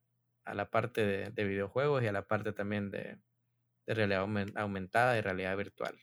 la 0.52 0.70
parte 0.70 1.30
de, 1.30 1.44
videojuegos 1.44 2.02
y 2.02 2.06
a 2.06 2.12
la 2.12 2.26
parte 2.26 2.52
también 2.52 2.90
de, 2.90 3.18
realidad 3.86 4.26
aumentada 4.56 5.18
y 5.18 5.20
realidad 5.20 5.56
virtual. 5.56 5.98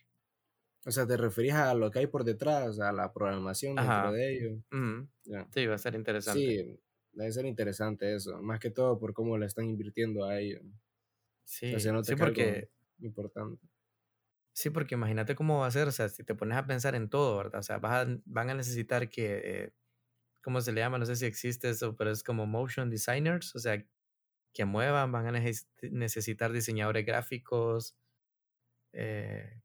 O 0.84 0.90
sea, 0.90 1.06
¿te 1.06 1.16
referís 1.16 1.54
a 1.54 1.74
lo 1.74 1.90
que 1.90 2.00
hay 2.00 2.06
por 2.08 2.24
detrás, 2.24 2.80
a 2.80 2.92
la 2.92 3.12
programación 3.12 3.76
dentro 3.76 4.12
de 4.12 4.36
ello? 4.36 4.62
Sí, 5.52 5.66
va 5.66 5.74
a 5.74 5.78
ser 5.78 5.94
interesante. 5.94 6.40
Sí, 6.40 6.80
debe 7.12 7.32
ser 7.32 7.46
interesante 7.46 8.14
eso, 8.14 8.42
más 8.42 8.58
que 8.58 8.70
todo 8.70 8.98
por 8.98 9.12
cómo 9.12 9.38
le 9.38 9.46
están 9.46 9.66
invirtiendo 9.66 10.24
a 10.24 10.40
ello. 10.40 10.60
Sí, 11.44 11.74
sí 11.78 12.16
porque... 12.16 12.68
Importante. 12.98 13.71
Sí, 14.54 14.70
porque 14.70 14.94
imagínate 14.96 15.34
cómo 15.34 15.60
va 15.60 15.66
a 15.66 15.70
ser, 15.70 15.88
o 15.88 15.92
sea, 15.92 16.08
si 16.08 16.24
te 16.24 16.34
pones 16.34 16.58
a 16.58 16.66
pensar 16.66 16.94
en 16.94 17.08
todo, 17.08 17.36
¿verdad? 17.38 17.60
O 17.60 17.62
sea, 17.62 17.78
van 17.78 18.22
a 18.50 18.54
necesitar 18.54 19.08
que, 19.08 19.40
eh, 19.44 19.72
¿cómo 20.42 20.60
se 20.60 20.72
le 20.72 20.80
llama? 20.80 20.98
No 20.98 21.06
sé 21.06 21.16
si 21.16 21.26
existe 21.26 21.70
eso, 21.70 21.96
pero 21.96 22.10
es 22.10 22.22
como 22.24 22.46
motion 22.46 22.90
designers, 22.90 23.54
o 23.56 23.58
sea, 23.60 23.84
que 24.54 24.64
muevan, 24.66 25.12
van 25.12 25.34
a 25.36 25.40
necesitar 25.90 26.52
diseñadores 26.52 27.06
gráficos, 27.06 27.96
eh, 28.92 29.62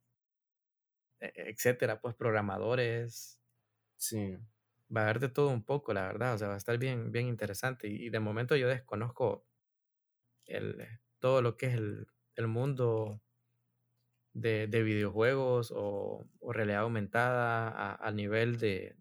e-, 1.20 1.34
etcétera, 1.52 2.02
pues 2.02 2.16
programadores. 2.16 3.42
Sí. 3.98 4.38
Va 4.96 5.02
a 5.02 5.04
haber 5.06 5.20
de 5.20 5.30
todo 5.30 5.50
un 5.50 5.64
poco, 5.66 5.94
la 5.94 6.08
verdad, 6.08 6.36
o 6.36 6.38
sea, 6.38 6.48
va 6.50 6.56
a 6.56 6.58
estar 6.58 6.78
bien, 6.78 7.12
bien 7.12 7.28
interesante. 7.28 7.88
Y, 7.88 8.10
de 8.10 8.20
momento 8.20 8.56
yo 8.56 8.70
desconozco 8.70 9.46
el, 10.46 10.88
todo 11.20 11.42
lo 11.42 11.58
que 11.58 11.68
es 11.68 11.74
el, 11.76 12.08
el 12.36 12.48
mundo 12.48 13.22
de, 14.38 14.68
de 14.68 14.84
videojuegos 14.84 15.74
o, 15.76 16.30
o, 16.40 16.54
realidad 16.54 16.82
aumentada 16.82 17.96
a, 17.96 18.12
nivel 18.12 18.60
de, 18.60 18.96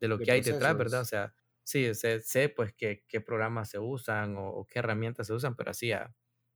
de 0.00 0.08
lo 0.08 0.18
que 0.18 0.32
hay 0.32 0.40
detrás, 0.40 0.76
¿verdad? 0.76 1.02
O 1.02 1.04
sea, 1.04 1.34
sí, 1.62 1.94
sé, 1.94 2.20
sé 2.20 2.48
pues 2.48 2.72
qué, 2.72 3.04
qué 3.06 3.20
programas 3.20 3.68
se 3.68 3.78
usan 3.78 4.34
o, 4.38 4.66
qué 4.68 4.78
herramientas 4.78 5.26
se 5.26 5.34
usan, 5.34 5.54
pero 5.56 5.70
así 5.70 5.92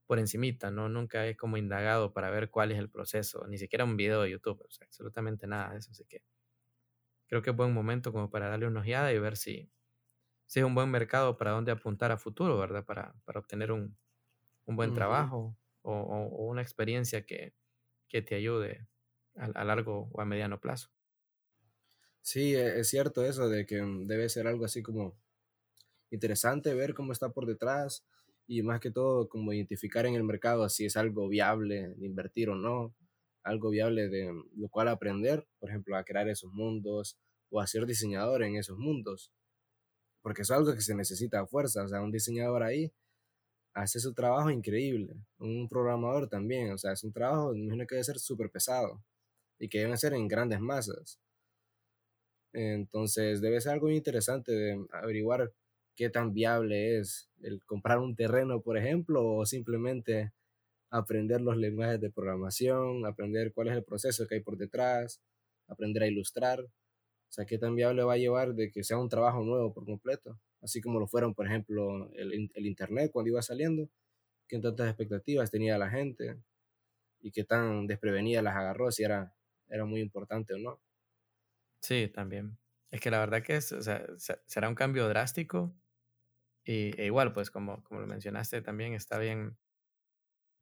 por 0.07 0.17
encimita, 0.19 0.71
¿no? 0.71 0.89
Nunca 0.89 1.27
he 1.27 1.35
como 1.37 1.57
indagado 1.57 2.13
para 2.13 2.31
ver 2.31 2.49
cuál 2.49 2.71
es 2.71 2.79
el 2.79 2.89
proceso, 2.89 3.45
ni 3.47 3.57
siquiera 3.57 3.85
un 3.85 3.97
video 3.97 4.23
de 4.23 4.31
YouTube, 4.31 4.61
o 4.61 4.71
sea, 4.71 4.87
absolutamente 4.87 5.45
nada 5.45 5.73
de 5.73 5.79
eso, 5.79 5.91
así 5.91 6.05
que 6.05 6.23
creo 7.27 7.41
que 7.41 7.51
es 7.51 7.55
buen 7.55 7.73
momento 7.73 8.11
como 8.11 8.31
para 8.31 8.49
darle 8.49 8.67
una 8.67 8.79
ojeada 8.79 9.13
y 9.13 9.19
ver 9.19 9.37
si, 9.37 9.69
si 10.47 10.59
es 10.59 10.65
un 10.65 10.73
buen 10.73 10.89
mercado 10.89 11.37
para 11.37 11.51
dónde 11.51 11.71
apuntar 11.71 12.11
a 12.11 12.17
futuro, 12.17 12.57
¿verdad? 12.57 12.83
Para, 12.83 13.13
para 13.25 13.39
obtener 13.39 13.71
un, 13.71 13.97
un 14.65 14.75
buen 14.75 14.93
trabajo 14.93 15.55
o, 15.81 15.93
o, 15.93 16.45
una 16.45 16.61
experiencia 16.61 17.25
que, 17.25 17.53
que 18.07 18.21
te 18.21 18.35
ayude 18.35 18.87
a, 19.35 19.63
largo 19.63 20.09
o 20.11 20.21
a 20.21 20.25
mediano 20.25 20.59
plazo. 20.59 20.89
Sí, 22.21 22.55
e, 22.55 22.79
es 22.79 22.89
cierto 22.89 23.23
eso 23.23 23.49
de 23.49 23.65
que 23.65 23.81
mm, 23.81 24.07
debe 24.07 24.29
ser 24.29 24.47
algo 24.47 24.65
así 24.65 24.81
como 24.81 25.17
interesante 26.09 26.73
ver 26.73 26.93
cómo 26.93 27.11
está 27.11 27.29
por 27.29 27.45
detrás 27.45 28.05
y 28.47 28.63
más 28.63 28.79
que 28.79 28.91
todo 28.91 29.27
como 29.27 29.53
identificar 29.53 30.05
en 30.05 30.15
el 30.15 30.23
mercado 30.23 30.67
si 30.69 30.85
es 30.85 30.95
algo 30.95 31.27
viable 31.27 31.89
de 31.95 32.05
invertir 32.05 32.49
o 32.49 32.55
no, 32.55 32.95
algo 33.43 33.69
viable 33.69 34.09
de 34.09 34.31
mm, 34.31 34.43
lo 34.57 34.69
cual 34.69 34.87
aprender, 34.87 35.47
por 35.59 35.69
ejemplo, 35.69 35.95
a 35.95 36.03
crear 36.03 36.27
esos 36.29 36.51
mundos 36.51 37.17
o 37.49 37.61
a 37.61 37.67
ser 37.67 37.85
diseñador 37.85 38.43
en 38.43 38.55
esos 38.57 38.77
mundos, 38.77 39.31
porque 40.21 40.41
es 40.41 40.51
algo 40.51 40.73
que 40.73 40.81
se 40.81 40.95
necesita 40.95 41.39
a 41.41 41.47
fuerza, 41.47 41.83
o 41.83 41.87
sea, 41.87 42.01
un 42.01 42.11
diseñador 42.11 42.63
ahí 42.63 42.91
hace 43.77 43.99
su 43.99 44.13
trabajo 44.13 44.49
increíble. 44.49 45.15
Un 45.39 45.69
programador 45.69 46.27
también, 46.29 46.71
o 46.71 46.77
sea, 46.77 46.93
es 46.93 47.03
un 47.03 47.13
trabajo, 47.13 47.53
me 47.53 47.59
imagino 47.59 47.85
que 47.87 47.95
debe 47.95 48.03
ser 48.03 48.19
súper 48.19 48.49
pesado 48.49 49.03
y 49.59 49.69
que 49.69 49.79
deben 49.79 49.97
ser 49.97 50.13
en 50.13 50.27
grandes 50.27 50.59
masas. 50.59 51.19
Entonces, 52.53 53.41
debe 53.41 53.61
ser 53.61 53.73
algo 53.73 53.89
interesante 53.91 54.51
de 54.51 54.85
averiguar 54.91 55.53
qué 55.95 56.09
tan 56.09 56.33
viable 56.33 56.99
es 56.99 57.29
el 57.41 57.63
comprar 57.65 57.99
un 57.99 58.15
terreno, 58.15 58.61
por 58.61 58.77
ejemplo, 58.77 59.25
o 59.25 59.45
simplemente 59.45 60.33
aprender 60.91 61.41
los 61.41 61.57
lenguajes 61.57 62.01
de 62.01 62.11
programación, 62.11 63.05
aprender 63.05 63.53
cuál 63.53 63.69
es 63.69 63.75
el 63.75 63.83
proceso 63.83 64.27
que 64.27 64.35
hay 64.35 64.41
por 64.41 64.57
detrás, 64.57 65.21
aprender 65.67 66.03
a 66.03 66.07
ilustrar. 66.07 66.61
O 66.61 66.69
sea, 67.31 67.45
qué 67.45 67.57
tan 67.59 67.75
viable 67.75 68.03
va 68.03 68.13
a 68.13 68.17
llevar 68.17 68.55
de 68.55 68.71
que 68.71 68.83
sea 68.83 68.97
un 68.99 69.09
trabajo 69.09 69.43
nuevo 69.43 69.73
por 69.73 69.85
completo 69.85 70.39
así 70.67 70.81
como 70.81 70.99
lo 70.99 71.07
fueron, 71.07 71.33
por 71.33 71.47
ejemplo, 71.47 72.11
el, 72.13 72.51
el 72.53 72.65
Internet 72.65 73.11
cuando 73.11 73.29
iba 73.31 73.41
saliendo, 73.41 73.89
qué 74.47 74.59
tantas 74.59 74.89
expectativas 74.89 75.51
tenía 75.51 75.77
la 75.77 75.89
gente 75.89 76.37
y 77.21 77.31
qué 77.31 77.43
tan 77.45 77.87
desprevenida 77.87 78.41
las 78.41 78.55
agarró, 78.57 78.91
si 78.91 79.03
era, 79.03 79.35
era 79.69 79.85
muy 79.85 80.01
importante 80.01 80.53
o 80.55 80.59
no. 80.59 80.81
Sí, 81.81 82.07
también. 82.13 82.59
Es 82.91 83.01
que 83.01 83.11
la 83.11 83.19
verdad 83.19 83.43
que 83.43 83.55
es, 83.57 83.71
o 83.71 83.81
sea, 83.81 84.05
será 84.45 84.69
un 84.69 84.75
cambio 84.75 85.07
drástico 85.09 85.75
y, 86.65 86.99
e 87.01 87.05
igual, 87.07 87.33
pues 87.33 87.51
como, 87.51 87.83
como 87.83 88.01
lo 88.01 88.07
mencionaste, 88.07 88.61
también 88.61 88.93
está 88.93 89.19
bien, 89.19 89.57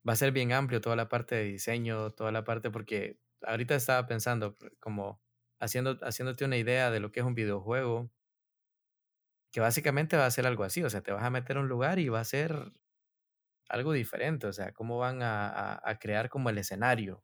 va 0.07 0.13
a 0.13 0.15
ser 0.15 0.31
bien 0.31 0.51
amplio 0.51 0.81
toda 0.81 0.95
la 0.95 1.09
parte 1.09 1.35
de 1.35 1.43
diseño, 1.45 2.11
toda 2.11 2.31
la 2.31 2.43
parte, 2.43 2.69
porque 2.71 3.19
ahorita 3.41 3.75
estaba 3.75 4.05
pensando 4.07 4.57
como 4.79 5.21
haciendo, 5.59 5.97
haciéndote 6.01 6.45
una 6.45 6.57
idea 6.57 6.91
de 6.91 6.99
lo 6.99 7.11
que 7.11 7.21
es 7.21 7.25
un 7.25 7.35
videojuego, 7.35 8.11
que 9.55 9.61
básicamente 9.61 10.17
va 10.17 10.25
a 10.25 10.31
ser 10.31 10.45
algo 10.47 10.65
así, 10.65 10.83
o 10.83 10.89
sea, 10.89 10.99
te 11.01 11.13
vas 11.13 11.23
a 11.23 11.29
meter 11.29 11.55
a 11.55 11.61
un 11.61 11.69
lugar 11.69 11.97
y 11.97 12.09
va 12.09 12.19
a 12.19 12.25
ser 12.25 12.73
algo 13.69 13.93
diferente, 13.93 14.47
o 14.47 14.51
sea, 14.51 14.73
cómo 14.73 14.97
van 14.97 15.23
a, 15.23 15.79
a, 15.81 15.97
crear 15.97 16.27
como 16.27 16.49
el 16.49 16.57
escenario, 16.57 17.23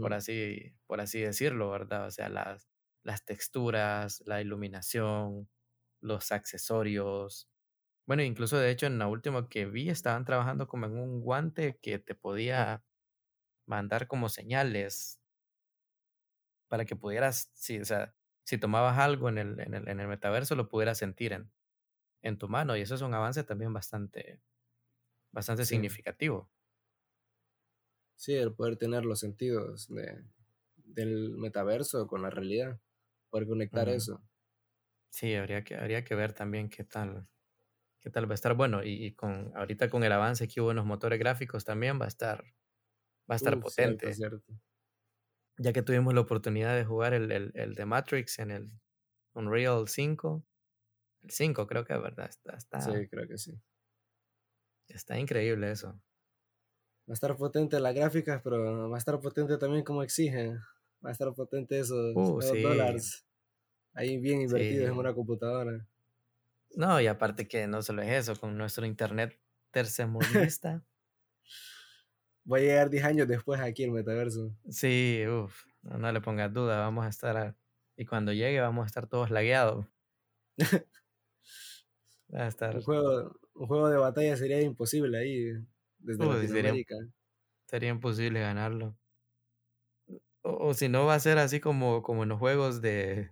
por, 0.00 0.14
así, 0.14 0.74
por 0.88 1.00
así 1.00 1.20
decirlo, 1.20 1.70
¿verdad? 1.70 2.08
O 2.08 2.10
sea, 2.10 2.28
las, 2.28 2.68
las 3.04 3.24
texturas, 3.24 4.20
la 4.26 4.40
iluminación, 4.40 5.48
los 6.00 6.32
accesorios. 6.32 7.48
Bueno, 8.04 8.24
incluso 8.24 8.58
de 8.58 8.72
hecho 8.72 8.86
en 8.86 8.98
la 8.98 9.06
última 9.06 9.48
que 9.48 9.66
vi 9.66 9.90
estaban 9.90 10.24
trabajando 10.24 10.66
como 10.66 10.86
en 10.86 10.98
un 10.98 11.20
guante 11.20 11.78
que 11.80 12.00
te 12.00 12.16
podía 12.16 12.82
mandar 13.64 14.08
como 14.08 14.28
señales 14.28 15.20
para 16.66 16.84
que 16.84 16.96
pudieras, 16.96 17.52
sí, 17.54 17.78
o 17.78 17.84
sea, 17.84 18.12
si 18.44 18.58
tomabas 18.58 18.98
algo 18.98 19.28
en 19.28 19.38
el, 19.38 19.60
en 19.60 19.74
el, 19.74 19.88
en 19.88 20.00
el 20.00 20.08
metaverso, 20.08 20.56
lo 20.56 20.68
pudieras 20.68 20.98
sentir 20.98 21.32
en, 21.32 21.52
en 22.22 22.38
tu 22.38 22.48
mano. 22.48 22.76
Y 22.76 22.82
eso 22.82 22.94
es 22.96 23.02
un 23.02 23.14
avance 23.14 23.44
también 23.44 23.72
bastante, 23.72 24.42
bastante 25.32 25.64
significativo. 25.66 26.50
Sí, 28.16 28.32
el 28.34 28.54
poder 28.54 28.78
tener 28.78 29.04
los 29.04 29.20
sentidos 29.20 29.86
de, 29.88 30.24
del 30.76 31.36
metaverso 31.36 32.06
con 32.06 32.22
la 32.22 32.30
realidad, 32.30 32.80
poder 33.28 33.46
conectar 33.46 33.90
eso. 33.90 34.22
Sí, 35.10 35.34
habría 35.34 35.62
que, 35.62 35.76
habría 35.76 36.04
que 36.04 36.14
ver 36.14 36.32
también 36.32 36.68
qué 36.70 36.84
tal, 36.84 37.28
qué 38.00 38.10
tal 38.10 38.28
va 38.28 38.32
a 38.32 38.36
estar. 38.36 38.54
Bueno, 38.54 38.82
y, 38.84 39.14
con 39.14 39.52
ahorita 39.56 39.90
con 39.90 40.04
el 40.04 40.12
avance 40.12 40.48
que 40.48 40.60
hubo 40.60 40.70
en 40.72 40.76
los 40.78 40.86
motores 40.86 41.18
gráficos 41.18 41.64
también 41.64 42.00
va 42.00 42.06
a 42.06 42.08
estar, 42.08 42.44
va 43.30 43.34
a 43.34 43.36
estar 43.36 43.60
potente. 43.60 44.12
cierto 44.12 44.52
ya 45.62 45.72
que 45.72 45.82
tuvimos 45.82 46.14
la 46.14 46.20
oportunidad 46.20 46.76
de 46.76 46.84
jugar 46.84 47.14
el, 47.14 47.30
el, 47.30 47.52
el 47.54 47.74
de 47.74 47.86
Matrix 47.86 48.38
en 48.38 48.50
el 48.50 48.70
Unreal 49.34 49.88
5. 49.88 50.44
El 51.22 51.30
5 51.30 51.66
creo 51.66 51.84
que 51.84 51.94
es 51.94 52.02
verdad. 52.02 52.28
Está, 52.28 52.56
está, 52.56 52.80
sí, 52.80 53.08
creo 53.08 53.28
que 53.28 53.38
sí. 53.38 53.52
Está 54.88 55.18
increíble 55.18 55.70
eso. 55.70 56.00
Va 57.08 57.12
a 57.12 57.14
estar 57.14 57.36
potente 57.36 57.80
las 57.80 57.94
gráficas, 57.94 58.40
pero 58.42 58.90
va 58.90 58.96
a 58.96 58.98
estar 58.98 59.18
potente 59.20 59.56
también 59.58 59.84
como 59.84 60.02
exige. 60.02 60.56
Va 61.04 61.08
a 61.08 61.12
estar 61.12 61.32
potente 61.34 61.78
esos, 61.78 62.14
uh, 62.14 62.40
dólares 62.62 63.24
ahí 63.94 64.18
bien 64.18 64.42
invertidos 64.42 64.90
en 64.90 64.96
una 64.96 65.14
computadora. 65.14 65.86
No, 66.74 67.00
y 67.00 67.06
aparte 67.06 67.48
que 67.48 67.66
no 67.66 67.82
solo 67.82 68.02
es 68.02 68.10
eso, 68.10 68.40
con 68.40 68.56
nuestro 68.56 68.86
internet 68.86 69.38
tercermundista. 69.70 70.84
Voy 72.44 72.60
a 72.60 72.62
llegar 72.64 72.90
10 72.90 73.04
años 73.04 73.28
después 73.28 73.60
aquí 73.60 73.84
el 73.84 73.92
metaverso. 73.92 74.54
Sí, 74.68 75.24
uff, 75.28 75.64
no, 75.82 76.10
le 76.10 76.20
pongas 76.20 76.52
duda, 76.52 76.78
vamos 76.78 77.04
a 77.04 77.08
estar, 77.08 77.56
y 77.96 78.04
cuando 78.04 78.32
llegue 78.32 78.60
vamos 78.60 78.84
a 78.84 78.86
estar 78.86 79.06
todos 79.06 79.30
lagueados. 79.30 79.86
Va 82.34 82.44
a 82.44 82.48
estar... 82.48 82.74
un, 82.74 82.82
juego, 82.82 83.38
un 83.54 83.66
juego 83.66 83.88
de 83.90 83.98
batalla 83.98 84.36
sería 84.36 84.62
imposible 84.62 85.18
ahí, 85.18 85.52
desde 85.98 86.24
Latinoamérica. 86.24 86.94
Sería, 86.96 87.12
sería 87.66 87.88
imposible 87.90 88.40
ganarlo. 88.40 88.96
O, 90.40 90.72
si 90.72 90.88
no, 90.88 91.04
va 91.04 91.14
a 91.14 91.20
ser 91.20 91.38
así 91.38 91.60
como, 91.60 92.02
como 92.02 92.22
en 92.22 92.30
los 92.30 92.38
juegos 92.38 92.80
de, 92.80 93.30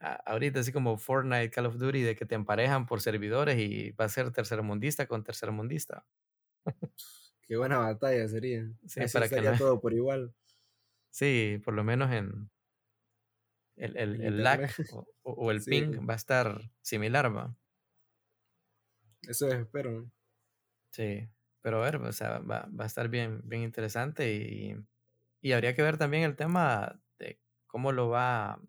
ahorita 0.00 0.60
así 0.60 0.72
como 0.72 0.96
Fortnite, 0.96 1.50
Call 1.50 1.66
of 1.66 1.78
Duty, 1.78 2.02
de 2.02 2.16
que 2.16 2.26
te 2.26 2.34
emparejan 2.34 2.86
por 2.86 3.00
servidores 3.00 3.58
y 3.58 3.90
va 3.92 4.06
a 4.06 4.08
ser 4.08 4.30
tercermundista 4.32 5.06
con 5.06 5.22
tercermundista. 5.22 6.04
Qué 7.50 7.56
buena 7.56 7.78
batalla 7.78 8.28
sería. 8.28 8.64
Sí, 8.86 9.00
para 9.12 9.28
que 9.28 9.42
todo 9.58 9.80
por 9.80 9.92
igual. 9.92 10.32
Sí, 11.12 11.60
por 11.64 11.74
lo 11.74 11.82
menos 11.82 12.12
en 12.12 12.48
el, 13.74 13.96
el, 13.96 14.20
el 14.20 14.44
lag 14.44 14.70
o, 15.24 15.50
el 15.50 15.60
ping 15.60 16.08
va 16.08 16.12
a 16.12 16.16
estar 16.16 16.70
similar, 16.82 17.36
¿va? 17.36 17.56
Eso 19.22 19.48
espero. 19.48 20.08
Sí, 20.92 21.28
pero 21.60 21.82
a 21.82 21.90
ver, 21.90 21.96
o 21.96 22.12
sea, 22.12 22.38
va, 22.38 22.68
va 22.68 22.84
a 22.84 22.86
estar 22.86 23.08
bien, 23.08 23.40
bien 23.42 23.62
interesante 23.62 24.32
y, 24.32 24.76
y, 25.40 25.50
habría 25.50 25.74
que 25.74 25.82
ver 25.82 25.98
también 25.98 26.22
el 26.22 26.36
tema 26.36 27.02
de 27.18 27.40
cómo 27.66 27.90
lo 27.90 28.08
va 28.08 28.62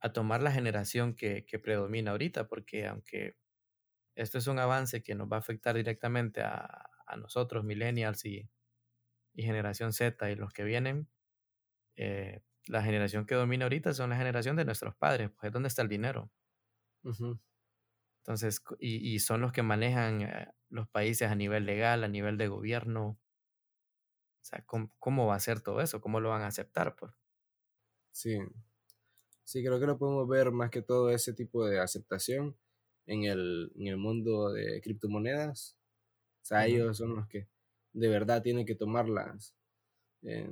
a 0.00 0.12
tomar 0.14 0.42
la 0.42 0.50
generación 0.50 1.14
que, 1.14 1.44
que 1.44 1.58
predomina 1.58 2.12
ahorita, 2.12 2.48
porque 2.48 2.86
aunque 2.86 3.36
esto 4.14 4.38
es 4.38 4.46
un 4.46 4.58
avance 4.58 5.02
que 5.02 5.14
nos 5.14 5.30
va 5.30 5.36
a 5.36 5.40
afectar 5.40 5.76
directamente 5.76 6.40
a, 6.40 6.89
a 7.10 7.16
nosotros, 7.16 7.64
millennials 7.64 8.24
y, 8.24 8.48
y, 9.34 9.42
generación 9.42 9.92
Z 9.92 10.30
y 10.30 10.36
los 10.36 10.52
que 10.52 10.64
vienen, 10.64 11.08
eh, 11.96 12.40
la 12.66 12.82
generación 12.82 13.26
que 13.26 13.34
domina 13.34 13.64
ahorita 13.64 13.92
son 13.94 14.10
la 14.10 14.16
generación 14.16 14.56
de 14.56 14.64
nuestros 14.64 14.94
padres, 14.94 15.30
pues 15.30 15.48
es 15.48 15.52
donde 15.52 15.68
está 15.68 15.82
el 15.82 15.88
dinero. 15.88 16.30
Entonces, 18.22 18.62
y, 18.78 19.14
y, 19.14 19.18
son 19.18 19.40
los 19.40 19.52
que 19.52 19.62
manejan 19.62 20.22
eh, 20.22 20.48
los 20.68 20.88
países 20.88 21.30
a 21.30 21.34
nivel 21.34 21.66
legal, 21.66 22.04
a 22.04 22.08
nivel 22.08 22.36
de 22.36 22.48
gobierno. 22.48 23.18
O 24.40 24.44
sea, 24.44 24.62
¿cómo, 24.66 24.94
¿cómo, 24.98 25.26
va 25.26 25.34
a 25.36 25.40
ser 25.40 25.60
todo 25.60 25.80
eso? 25.80 26.00
¿Cómo 26.00 26.20
lo 26.20 26.30
van 26.30 26.42
a 26.42 26.48
aceptar? 26.48 26.96
Pues? 26.96 27.12
Sí. 28.12 28.38
Sí, 29.44 29.64
creo 29.64 29.80
que 29.80 29.86
lo 29.86 29.98
podemos 29.98 30.28
ver 30.28 30.52
más 30.52 30.70
que 30.70 30.82
todo 30.82 31.10
ese 31.10 31.32
tipo 31.32 31.66
de 31.66 31.80
aceptación 31.80 32.56
en 33.06 33.24
el, 33.24 33.72
en 33.74 33.88
el 33.88 33.96
mundo 33.96 34.52
de 34.52 34.80
criptomonedas. 34.80 35.79
O 36.42 36.44
sea, 36.44 36.66
ellos 36.66 36.98
son 36.98 37.16
los 37.16 37.26
que 37.28 37.48
de 37.92 38.08
verdad 38.08 38.42
tienen 38.42 38.66
que 38.66 38.74
tomar 38.74 39.08
las, 39.08 39.54
eh, 40.22 40.50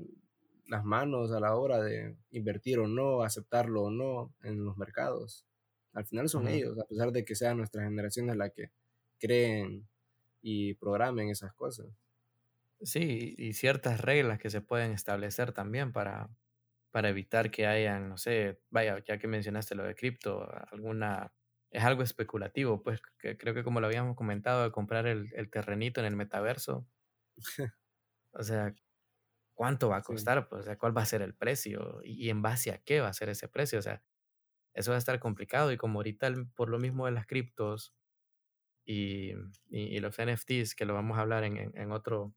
las 0.67 0.85
manos 0.85 1.33
a 1.33 1.41
la 1.41 1.57
hora 1.57 1.81
de 1.83 2.17
invertir 2.31 2.79
o 2.79 2.89
no, 2.89 3.23
aceptarlo 3.23 3.85
o 3.85 3.91
no 3.91 4.35
en 4.43 4.65
los 4.65 4.77
mercados. 4.77 5.47
Al 5.93 6.07
final 6.07 6.29
son 6.29 6.49
ellos, 6.49 6.79
a 6.79 6.87
pesar 6.87 7.13
de 7.13 7.25
que 7.25 7.35
sean 7.35 7.59
nuestras 7.59 7.85
generaciones 7.85 8.37
las 8.37 8.53
que 8.53 8.73
creen 9.19 9.89
y 10.43 10.75
programen 10.75 11.31
esas 11.31 11.55
cosas. 11.55 11.89
Sí, 12.81 13.35
y 13.39 13.55
ciertas 13.55 14.01
reglas 14.01 14.39
que 14.39 14.51
se 14.51 14.61
pueden 14.61 14.93
establecer 14.93 15.53
también 15.53 15.93
para, 15.93 16.31
para 16.93 17.09
evitar 17.09 17.51
que 17.51 17.67
hayan, 17.67 18.09
no 18.09 18.19
sé, 18.19 18.61
vaya, 18.71 19.03
ya 19.05 19.19
que 19.19 19.27
mencionaste 19.27 19.75
lo 19.75 19.83
de 19.85 19.97
cripto, 19.97 20.49
alguna, 20.71 21.33
es 21.71 21.85
algo 21.85 22.03
especulativo, 22.03 22.83
pues 22.83 23.01
que 23.19 23.37
creo 23.37 23.55
que 23.55 23.65
como 23.65 23.81
lo 23.81 23.87
habíamos 23.87 24.17
comentado, 24.17 24.65
de 24.65 24.73
comprar 24.73 25.07
el, 25.07 25.31
el 25.35 25.51
terrenito 25.51 26.01
en 26.01 26.07
el 26.07 26.17
metaverso. 26.17 26.87
o 28.33 28.43
sea, 28.43 28.75
¿cuánto 29.55 29.89
va 29.89 29.99
a 29.99 30.03
costar? 30.03 30.49
Pues, 30.49 30.61
o 30.61 30.65
sea, 30.65 30.79
¿cuál 30.79 30.97
va 30.97 31.03
a 31.03 31.07
ser 31.07 31.23
el 31.23 31.35
precio? 31.35 32.01
¿Y 32.05 32.31
en 32.31 32.43
base 32.43 32.71
a 32.71 32.79
qué 32.79 33.01
va 33.01 33.09
a 33.09 33.13
ser 33.13 33.29
ese 33.29 33.49
precio? 33.49 33.79
O 33.79 33.83
sea, 33.83 34.03
eso 34.75 34.93
va 34.93 34.97
a 34.97 34.99
estar 34.99 35.19
complicado 35.21 35.73
y 35.73 35.77
como 35.77 35.99
ahorita 35.99 36.33
por 36.55 36.69
lo 36.71 36.79
mismo 36.79 37.07
de 37.07 37.13
las 37.13 37.27
criptos 37.27 37.95
y, 38.85 39.33
y, 39.69 39.99
los 40.01 40.17
NFTs, 40.17 40.75
que 40.75 40.87
lo 40.87 40.95
vamos 40.95 41.19
a 41.19 41.23
hablar 41.23 41.45
en, 41.45 41.59
en, 41.77 41.93
otro, 41.93 42.35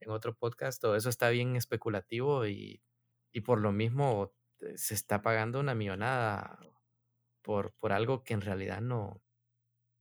en 0.00 0.10
otro 0.10 0.36
podcast, 0.36 0.80
todo 0.80 0.94
eso 0.94 1.08
está 1.08 1.30
bien 1.30 1.56
especulativo 1.56 2.46
y, 2.46 2.82
y 3.32 3.40
por 3.40 3.60
lo 3.60 3.72
mismo 3.72 4.32
eh, 4.60 4.76
se 4.76 4.94
está 4.94 5.22
pagando 5.22 5.58
una 5.58 5.74
millonada 5.74 6.58
por, 7.42 7.72
por 7.78 7.92
algo 7.92 8.24
que 8.24 8.34
en 8.34 8.40
realidad 8.40 8.80
no, 8.80 9.22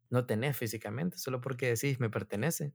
no 0.10 0.26
tenés 0.26 0.58
físicamente, 0.58 1.18
solo 1.18 1.42
porque 1.42 1.68
decís 1.68 2.00
me 2.00 2.10
pertenece. 2.10 2.74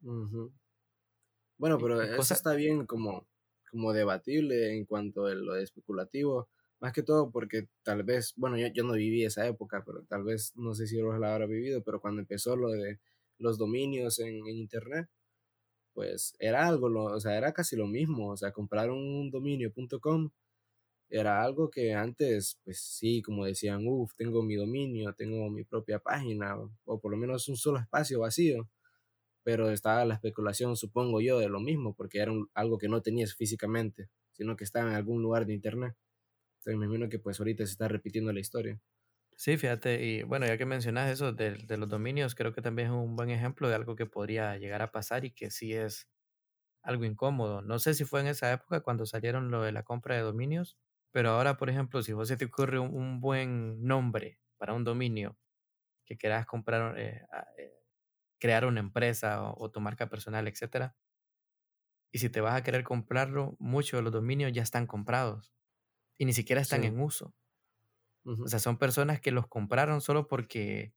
Bueno, 0.00 1.78
pero 1.78 2.00
eso 2.02 2.34
está 2.34 2.54
bien 2.54 2.86
como, 2.86 3.26
como 3.70 3.92
debatible 3.92 4.76
en 4.76 4.84
cuanto 4.84 5.26
a 5.26 5.34
lo 5.34 5.56
especulativo, 5.56 6.48
más 6.80 6.92
que 6.92 7.02
todo 7.02 7.30
porque 7.30 7.68
tal 7.82 8.04
vez, 8.04 8.32
bueno, 8.36 8.56
yo, 8.56 8.68
yo 8.68 8.84
no 8.84 8.92
viví 8.92 9.24
esa 9.24 9.46
época, 9.46 9.82
pero 9.84 10.04
tal 10.04 10.24
vez, 10.24 10.52
no 10.56 10.74
sé 10.74 10.86
si 10.86 11.00
vos 11.02 11.18
la 11.18 11.34
habrá 11.34 11.46
vivido, 11.46 11.82
pero 11.82 12.00
cuando 12.00 12.20
empezó 12.20 12.56
lo 12.56 12.68
de 12.70 13.00
los 13.38 13.58
dominios 13.58 14.18
en, 14.20 14.46
Internet, 14.46 15.08
pues 15.94 16.34
era 16.38 16.66
algo, 16.68 16.88
lo, 16.88 17.04
o 17.04 17.20
sea, 17.20 17.36
era 17.36 17.52
casi 17.52 17.76
lo 17.76 17.86
mismo, 17.86 18.30
o 18.30 18.36
sea, 18.36 18.52
comprar 18.52 18.90
un 18.90 19.30
dominio.com 19.30 20.30
era 21.10 21.42
algo 21.42 21.70
que 21.70 21.94
antes, 21.94 22.58
pues 22.64 22.80
sí, 22.80 23.22
como 23.22 23.44
decían, 23.44 23.86
uff, 23.86 24.12
tengo 24.16 24.42
mi 24.42 24.56
dominio, 24.56 25.12
tengo 25.14 25.48
mi 25.50 25.64
propia 25.64 25.98
página, 25.98 26.56
o 26.84 27.00
por 27.00 27.10
lo 27.12 27.16
menos 27.16 27.48
un 27.48 27.56
solo 27.56 27.78
espacio 27.78 28.20
vacío 28.20 28.68
pero 29.48 29.70
estaba 29.70 30.04
la 30.04 30.12
especulación, 30.12 30.76
supongo 30.76 31.22
yo, 31.22 31.38
de 31.38 31.48
lo 31.48 31.58
mismo, 31.58 31.94
porque 31.94 32.18
era 32.18 32.32
algo 32.52 32.76
que 32.76 32.86
no 32.86 33.00
tenías 33.00 33.34
físicamente, 33.34 34.10
sino 34.32 34.56
que 34.56 34.64
estaba 34.64 34.90
en 34.90 34.94
algún 34.94 35.22
lugar 35.22 35.46
de 35.46 35.54
internet. 35.54 35.96
Entonces 36.58 36.78
me 36.78 36.84
imagino 36.84 37.08
que 37.08 37.18
pues 37.18 37.40
ahorita 37.40 37.64
se 37.64 37.72
está 37.72 37.88
repitiendo 37.88 38.30
la 38.30 38.40
historia. 38.40 38.78
Sí, 39.36 39.56
fíjate, 39.56 40.04
y 40.04 40.22
bueno, 40.22 40.44
ya 40.44 40.58
que 40.58 40.66
mencionas 40.66 41.10
eso 41.10 41.32
de, 41.32 41.52
de, 41.52 41.78
los 41.78 41.88
dominios, 41.88 42.34
creo 42.34 42.52
que 42.52 42.60
también 42.60 42.88
es 42.88 42.94
un 42.94 43.16
buen 43.16 43.30
ejemplo 43.30 43.70
de 43.70 43.76
algo 43.76 43.96
que 43.96 44.04
podría 44.04 44.58
llegar 44.58 44.82
a 44.82 44.92
pasar 44.92 45.24
y 45.24 45.30
que 45.30 45.50
sí 45.50 45.72
es 45.72 46.08
algo 46.82 47.06
incómodo. 47.06 47.62
No 47.62 47.78
sé 47.78 47.94
si 47.94 48.04
fue 48.04 48.20
en 48.20 48.26
esa 48.26 48.52
época 48.52 48.80
cuando 48.80 49.06
salieron 49.06 49.50
lo 49.50 49.62
de 49.62 49.72
la 49.72 49.82
compra 49.82 50.16
de 50.16 50.20
dominios, 50.20 50.76
pero 51.18 51.30
ahora, 51.30 51.56
por 51.56 51.68
ejemplo, 51.68 52.00
si 52.00 52.12
vos 52.12 52.28
se 52.28 52.36
te 52.36 52.44
ocurre 52.44 52.78
un, 52.78 53.20
buen 53.20 53.82
nombre 53.82 54.38
para 54.56 54.72
un 54.72 54.84
dominio 54.84 55.36
que 56.06 56.16
quieras 56.16 56.46
comprar, 56.46 56.96
eh, 56.96 57.26
eh 57.58 57.82
crear 58.38 58.64
una 58.64 58.78
empresa 58.78 59.42
o, 59.42 59.68
tu 59.68 59.80
marca 59.80 60.08
personal, 60.08 60.46
etc. 60.46 60.92
Y 62.12 62.20
si 62.20 62.30
te 62.30 62.40
vas 62.40 62.54
a 62.54 62.62
querer 62.62 62.84
comprarlo, 62.84 63.56
muchos 63.58 63.98
de 63.98 64.02
los 64.04 64.12
dominios 64.12 64.52
ya 64.52 64.62
están 64.62 64.86
comprados 64.86 65.52
y 66.18 66.24
ni 66.24 66.32
siquiera 66.32 66.60
están 66.60 66.84
en 66.84 67.00
uso. 67.00 67.34
O 68.24 68.46
sea, 68.46 68.60
son 68.60 68.78
personas 68.78 69.20
que 69.20 69.32
los 69.32 69.48
compraron 69.48 70.00
solo 70.00 70.28
porque 70.28 70.94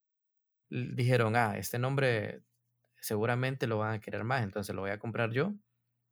dijeron, 0.70 1.36
ah, 1.36 1.58
este 1.58 1.80
nombre 1.80 2.44
seguramente 2.98 3.66
lo 3.66 3.80
van 3.80 3.96
a 3.96 4.00
querer 4.00 4.24
más, 4.24 4.44
entonces 4.44 4.76
lo 4.76 4.82
voy 4.82 4.92
a 4.92 5.00
comprar 5.00 5.32
yo. 5.32 5.56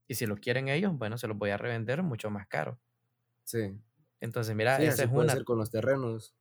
Y 0.08 0.16
si 0.16 0.26
lo 0.26 0.36
quieren 0.36 0.68
ellos, 0.68 0.98
bueno, 0.98 1.20
se 1.20 1.28
los 1.28 1.38
voy 1.38 1.52
a 1.52 1.58
revender 1.58 2.02
mucho 2.02 2.32
más 2.32 2.48
caro. 2.48 2.82
Sí. 3.44 3.80
Entonces, 4.22 4.56
mira, 4.56 4.82
esa 4.82 5.04
es 5.04 5.12
una. 5.12 5.44
con 5.44 5.58
los 5.58 5.72
terrenos. 5.72 6.36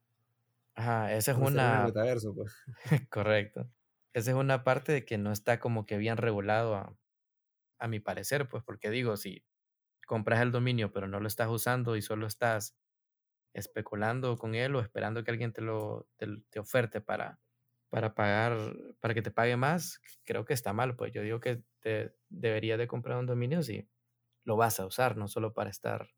Ajá, 0.75 1.15
esa 1.15 1.33
es 1.33 1.39
una. 1.39 1.93
Pues. 2.35 2.55
Correcto 3.11 3.71
esa 4.19 4.33
es 4.33 4.37
una 4.37 4.65
parte 4.65 4.93
de 4.93 5.05
que 5.05 5.19
no 5.19 5.33
está 5.33 5.61
como 5.61 5.87
que 5.87 5.97
bien 5.97 6.17
regulado 6.17 6.75
a, 6.75 6.97
a 7.79 7.89
mi 7.89 8.01
parecer, 8.01 8.49
pues 8.49 8.63
porque 8.65 8.91
digo, 8.91 9.17
si 9.17 9.45
compras 10.07 10.41
el 10.41 10.53
dominio 10.53 10.93
pero 10.93 11.07
no 11.09 11.21
lo 11.21 11.29
estás 11.29 11.49
usando 11.49 11.97
y 11.97 12.03
solo 12.03 12.27
estás 12.27 12.77
especulando 13.55 14.37
con 14.39 14.55
él 14.55 14.75
o 14.77 14.81
esperando 14.81 15.25
que 15.25 15.31
alguien 15.31 15.53
te 15.53 15.63
lo 15.63 16.09
te, 16.17 16.59
oferte 16.59 17.01
para, 17.01 17.41
para 17.91 18.15
pagar, 18.15 18.59
para 19.01 19.15
que 19.15 19.23
te 19.23 19.31
pague 19.31 19.57
más, 19.57 20.01
creo 20.25 20.45
que 20.45 20.55
está 20.55 20.73
mal. 20.73 20.97
Pues 20.97 21.13
yo 21.13 21.23
digo 21.23 21.41
que 21.41 21.63
te 21.81 22.15
debería 22.29 22.77
de 22.77 22.89
comprar 22.89 23.19
un 23.19 23.27
dominio 23.27 23.63
si 23.63 23.89
lo 24.45 24.57
vas 24.57 24.81
a 24.81 24.87
usar, 24.87 25.17
no 25.17 25.29
solo 25.29 25.55
para 25.55 25.71
estar 25.71 26.11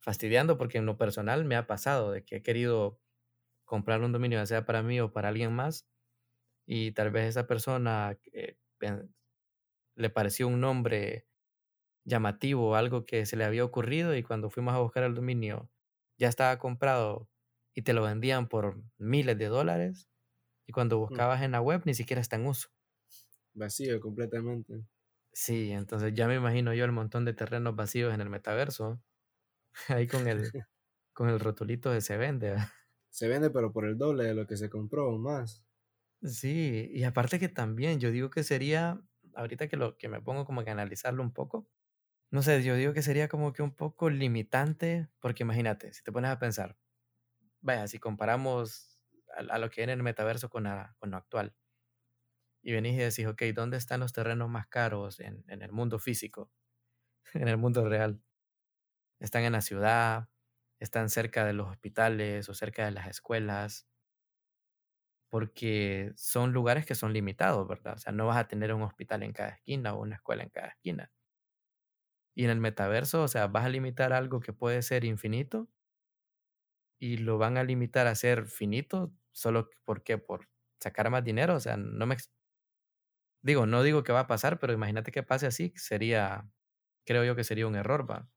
fastidiando, 0.00 0.58
porque 0.58 0.78
en 0.78 0.86
lo 0.86 0.96
personal 0.98 1.44
me 1.44 1.56
ha 1.56 1.66
pasado 1.66 2.10
de 2.12 2.24
que 2.24 2.36
he 2.36 2.42
querido 2.42 3.00
comprar 3.64 4.02
un 4.02 4.12
dominio, 4.12 4.38
ya 4.38 4.46
sea 4.46 4.66
para 4.66 4.82
mí 4.82 5.00
o 5.00 5.12
para 5.12 5.28
alguien 5.28 5.52
más, 5.52 5.86
y 6.66 6.92
tal 6.92 7.10
vez 7.10 7.28
esa 7.28 7.46
persona 7.46 8.18
eh, 8.32 8.56
le 9.96 10.10
pareció 10.10 10.48
un 10.48 10.60
nombre 10.60 11.26
llamativo, 12.04 12.76
algo 12.76 13.06
que 13.06 13.26
se 13.26 13.36
le 13.36 13.44
había 13.44 13.64
ocurrido 13.64 14.16
y 14.16 14.22
cuando 14.22 14.50
fuimos 14.50 14.74
a 14.74 14.78
buscar 14.78 15.04
el 15.04 15.14
dominio 15.14 15.70
ya 16.18 16.28
estaba 16.28 16.58
comprado 16.58 17.28
y 17.74 17.82
te 17.82 17.92
lo 17.92 18.02
vendían 18.02 18.48
por 18.48 18.82
miles 18.98 19.38
de 19.38 19.46
dólares 19.46 20.08
y 20.66 20.72
cuando 20.72 20.96
mm. 20.96 21.00
buscabas 21.00 21.42
en 21.42 21.52
la 21.52 21.60
web 21.60 21.82
ni 21.84 21.94
siquiera 21.94 22.20
está 22.20 22.36
en 22.36 22.46
uso. 22.46 22.68
Vacío 23.54 24.00
completamente. 24.00 24.84
Sí, 25.32 25.70
entonces 25.70 26.12
ya 26.14 26.26
me 26.26 26.36
imagino 26.36 26.74
yo 26.74 26.84
el 26.84 26.92
montón 26.92 27.24
de 27.24 27.34
terrenos 27.34 27.76
vacíos 27.76 28.12
en 28.14 28.20
el 28.20 28.30
metaverso, 28.30 29.00
ahí 29.88 30.06
con 30.06 30.26
el, 30.28 30.50
con 31.12 31.28
el 31.28 31.40
rotulito 31.40 31.90
de 31.90 32.00
se 32.00 32.16
vende. 32.16 32.56
Se 33.08 33.28
vende 33.28 33.50
pero 33.50 33.72
por 33.72 33.86
el 33.86 33.98
doble 33.98 34.24
de 34.24 34.34
lo 34.34 34.46
que 34.46 34.56
se 34.56 34.70
compró 34.70 35.18
más. 35.18 35.64
Sí, 36.22 36.90
y 36.92 37.04
aparte 37.04 37.38
que 37.38 37.48
también 37.48 37.98
yo 37.98 38.10
digo 38.10 38.28
que 38.30 38.42
sería, 38.42 39.00
ahorita 39.34 39.68
que 39.68 39.76
lo 39.76 39.96
que 39.96 40.08
me 40.08 40.20
pongo 40.20 40.44
como 40.44 40.62
que 40.64 40.70
analizarlo 40.70 41.22
un 41.22 41.32
poco, 41.32 41.66
no 42.30 42.42
sé, 42.42 42.62
yo 42.62 42.76
digo 42.76 42.92
que 42.94 43.02
sería 43.02 43.28
como 43.28 43.52
que 43.52 43.62
un 43.62 43.74
poco 43.74 44.10
limitante, 44.10 45.08
porque 45.20 45.44
imagínate, 45.44 45.92
si 45.94 46.02
te 46.02 46.12
pones 46.12 46.30
a 46.30 46.38
pensar, 46.38 46.78
vaya, 47.60 47.88
si 47.88 47.98
comparamos 47.98 49.00
a, 49.36 49.58
lo 49.58 49.70
que 49.70 49.82
viene 49.82 49.94
en 49.94 50.00
el 50.00 50.04
metaverso 50.04 50.50
con, 50.50 50.66
con 50.98 51.10
lo 51.10 51.16
actual, 51.16 51.54
y 52.62 52.72
venís 52.72 52.94
y 52.94 52.98
decís, 52.98 53.26
ok, 53.26 53.42
¿dónde 53.54 53.76
están 53.76 54.00
los 54.00 54.12
terrenos 54.12 54.48
más 54.48 54.66
caros 54.66 55.20
en, 55.20 55.44
en 55.48 55.62
el 55.62 55.72
mundo 55.72 55.98
físico, 55.98 56.50
en 57.34 57.48
el 57.48 57.56
mundo 57.56 57.88
real? 57.88 58.22
Están 59.20 59.44
en 59.44 59.52
la 59.52 59.60
ciudad, 59.62 60.28
están 60.80 61.10
cerca 61.10 61.44
de 61.44 61.52
los 61.54 61.68
hospitales 61.68 62.48
o 62.48 62.54
cerca 62.54 62.84
de 62.84 62.90
las 62.92 63.06
escuelas, 63.08 63.86
porque 65.28 66.12
son 66.16 66.52
lugares 66.52 66.86
que 66.86 66.94
son 66.94 67.12
limitados, 67.12 67.66
¿verdad? 67.68 67.94
O 67.94 67.98
sea, 67.98 68.12
no 68.12 68.26
vas 68.26 68.36
a 68.38 68.48
tener 68.48 68.72
un 68.74 68.82
hospital 68.82 69.22
en 69.22 69.32
cada 69.32 69.50
esquina 69.50 69.94
o 69.94 70.02
una 70.02 70.16
escuela 70.16 70.42
en 70.42 70.50
cada 70.50 70.68
esquina. 70.68 71.12
Y 72.34 72.42
en 72.44 72.50
el 72.50 72.58
metaverso, 72.60 73.22
o 73.22 73.28
sea, 73.28 73.46
vas 73.46 73.64
a 73.66 73.68
limitar 73.68 74.12
algo 74.12 74.40
que 74.40 74.52
puede 74.52 74.82
ser 74.82 75.04
infinito 75.04 75.68
y 76.98 77.16
lo 77.18 77.38
van 77.38 77.56
a 77.58 77.64
limitar 77.64 78.06
a 78.06 78.14
ser 78.14 78.46
finito, 78.46 79.12
solo 79.32 79.68
¿por 79.84 80.02
qué? 80.02 80.18
Por 80.18 80.48
sacar 80.80 81.10
más 81.10 81.24
dinero, 81.24 81.54
o 81.56 81.60
sea, 81.60 81.76
no 81.76 82.06
me 82.06 82.16
digo, 83.42 83.66
no 83.66 83.82
digo 83.82 84.02
que 84.02 84.12
va 84.12 84.20
a 84.20 84.26
pasar, 84.26 84.58
pero 84.58 84.72
imagínate 84.72 85.12
que 85.12 85.22
pase 85.22 85.46
así, 85.46 85.72
sería 85.76 86.50
creo 87.06 87.24
yo 87.24 87.36
que 87.36 87.44
sería 87.44 87.66
un 87.66 87.76
error, 87.76 88.10
va. 88.10 88.28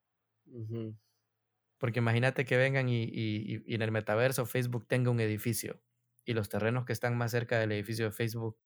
Porque 1.77 1.99
imagínate 1.99 2.45
que 2.45 2.57
vengan 2.57 2.89
y, 2.89 3.03
y, 3.03 3.63
y 3.65 3.75
en 3.75 3.81
el 3.81 3.91
metaverso 3.91 4.45
Facebook 4.45 4.87
tenga 4.87 5.11
un 5.11 5.19
edificio 5.19 5.81
y 6.25 6.33
los 6.33 6.49
terrenos 6.49 6.85
que 6.85 6.93
están 6.93 7.17
más 7.17 7.31
cerca 7.31 7.59
del 7.59 7.71
edificio 7.71 8.05
de 8.05 8.11
Facebook 8.11 8.57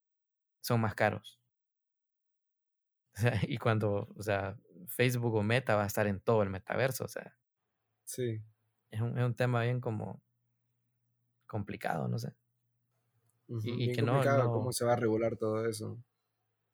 son 0.62 0.82
más 0.82 0.95
caros. 0.95 1.39
y 3.47 3.58
cuando, 3.58 4.08
o 4.15 4.21
sea, 4.21 4.60
Facebook 4.88 5.36
o 5.36 5.43
Meta 5.43 5.76
va 5.76 5.84
a 5.84 5.88
estar 5.88 6.08
en 6.08 6.19
todo 6.19 6.43
el 6.43 6.50
metaverso, 6.50 7.06
o 7.06 7.08
sea. 7.08 7.36
Sí. 8.06 8.41
Es 8.89 9.02
un, 9.02 9.17
es 9.17 9.26
un 9.26 9.36
tema 9.36 9.63
bien 9.63 9.82
como 9.82 10.21
complicado, 11.45 12.08
no 12.08 12.19
sé. 12.19 12.34
y, 13.47 13.93
que 13.93 14.02
no, 14.02 14.23
no, 14.23 14.52
cómo 14.52 14.71
se 14.71 14.86
va 14.86 14.93
a 14.93 14.97
regular 14.97 15.38
todo 15.38 15.65
eso. 15.65 16.02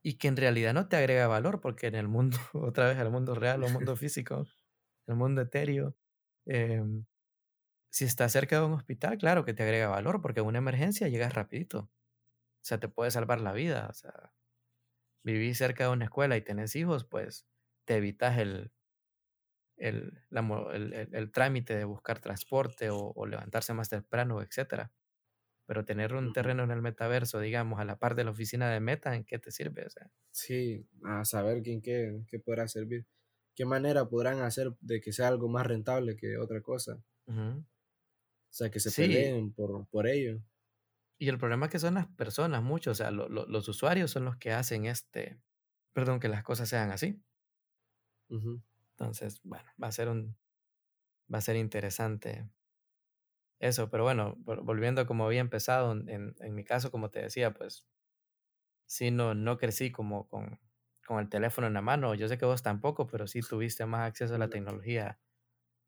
Y 0.01 0.17
que 0.17 0.27
en 0.27 0.35
realidad 0.35 0.73
no 0.73 0.89
te 0.89 0.97
agrega 0.97 1.27
valor, 1.27 1.61
porque 1.61 1.87
en 1.87 1.95
el 1.95 2.07
mundo, 2.07 2.37
otra 2.53 2.87
vez, 2.89 2.97
el 2.97 3.09
mundo 3.09 3.35
real 3.35 3.63
o 3.63 3.69
mundo 3.69 3.95
físico, 3.95 4.45
el 5.07 5.15
mundo 5.15 5.41
etéreo, 5.41 5.95
em, 6.45 7.05
si 7.91 8.05
estás 8.05 8.31
cerca 8.31 8.59
de 8.59 8.65
un 8.65 8.73
hospital, 8.73 9.17
claro 9.17 9.45
que 9.45 9.53
te 9.53 9.63
agrega 9.63 9.87
valor, 9.87 10.21
porque 10.21 10.39
en 10.41 10.47
una 10.47 10.57
emergencia 10.59 11.09
llegas 11.09 11.33
rapidito. 11.35 11.79
O 11.81 12.65
sea, 12.65 12.79
te 12.79 12.89
puede 12.89 13.11
salvar 13.11 13.41
la 13.41 13.53
vida. 13.53 13.87
O 13.89 13.93
sea, 13.93 14.33
vivís 15.23 15.57
cerca 15.57 15.85
de 15.85 15.91
una 15.91 16.05
escuela 16.05 16.37
y 16.37 16.41
tenés 16.41 16.75
hijos, 16.75 17.05
pues 17.05 17.47
te 17.85 17.97
evitas 17.97 18.37
el, 18.39 18.71
el, 19.77 20.17
el, 20.31 21.31
trámite 21.31 21.75
de 21.75 21.83
buscar 21.83 22.19
transporte 22.19 22.89
o, 22.91 23.25
levantarse 23.25 23.73
más 23.73 23.89
temprano, 23.89 24.41
etcétera. 24.41 24.91
Pero 25.65 25.85
tener 25.85 26.13
un 26.13 26.33
terreno 26.33 26.63
en 26.63 26.71
el 26.71 26.81
metaverso, 26.81 27.39
digamos, 27.39 27.79
a 27.79 27.85
la 27.85 27.97
par 27.97 28.15
de 28.15 28.25
la 28.25 28.31
oficina 28.31 28.69
de 28.69 28.79
Meta, 28.81 29.15
¿en 29.15 29.23
qué 29.23 29.39
te 29.39 29.51
sirve? 29.51 29.85
O 29.85 29.89
sea, 29.89 30.09
sí, 30.31 30.85
a 31.05 31.23
saber 31.23 31.61
quién 31.61 31.81
qué, 31.81 32.21
qué 32.27 32.39
podrá 32.39 32.67
servir. 32.67 33.05
¿Qué 33.55 33.65
manera 33.65 34.07
podrán 34.09 34.41
hacer 34.41 34.75
de 34.81 35.01
que 35.01 35.13
sea 35.13 35.27
algo 35.27 35.47
más 35.47 35.65
rentable 35.67 36.15
que 36.15 36.37
otra 36.37 36.61
cosa? 36.61 37.03
O 37.27 38.55
sea, 38.55 38.69
que 38.69 38.79
se 38.79 38.91
peleen 38.91 39.51
por, 39.53 39.87
por 39.87 40.07
ello. 40.07 40.39
Y 41.17 41.29
el 41.29 41.37
problema 41.37 41.67
es 41.67 41.71
que 41.71 41.79
son 41.79 41.95
las 41.95 42.07
personas, 42.07 42.61
muchos, 42.63 42.99
o 42.99 43.03
sea, 43.03 43.11
los 43.11 43.67
usuarios 43.67 44.11
son 44.11 44.25
los 44.25 44.37
que 44.37 44.51
hacen 44.51 44.85
este, 44.85 45.39
perdón, 45.93 46.19
que 46.19 46.27
las 46.27 46.43
cosas 46.43 46.69
sean 46.69 46.91
así. 46.91 47.23
Entonces, 48.91 49.39
bueno, 49.43 49.69
va 49.81 49.87
a 49.87 49.91
ser 49.91 50.09
un, 50.09 50.35
va 51.33 51.39
a 51.39 51.41
ser 51.41 51.55
interesante 51.55 52.49
eso, 53.59 53.89
pero 53.89 54.03
bueno, 54.03 54.35
volviendo 54.37 55.01
a 55.01 55.07
como 55.07 55.25
había 55.25 55.39
empezado, 55.39 55.93
en, 55.93 56.35
en 56.39 56.55
mi 56.55 56.63
caso, 56.65 56.91
como 56.91 57.09
te 57.09 57.21
decía, 57.21 57.53
pues 57.53 57.87
sí, 58.85 59.11
no, 59.11 59.33
no 59.35 59.57
crecí 59.57 59.91
como 59.91 60.27
con, 60.27 60.59
con 61.05 61.19
el 61.19 61.29
teléfono 61.29 61.67
en 61.67 61.73
la 61.73 61.81
mano. 61.81 62.15
Yo 62.15 62.27
sé 62.27 62.37
que 62.37 62.45
vos 62.45 62.63
tampoco, 62.63 63.07
pero 63.07 63.27
sí 63.27 63.41
tuviste 63.41 63.85
más 63.85 64.07
acceso 64.07 64.35
a 64.35 64.37
la 64.37 64.49
tecnología 64.49 65.19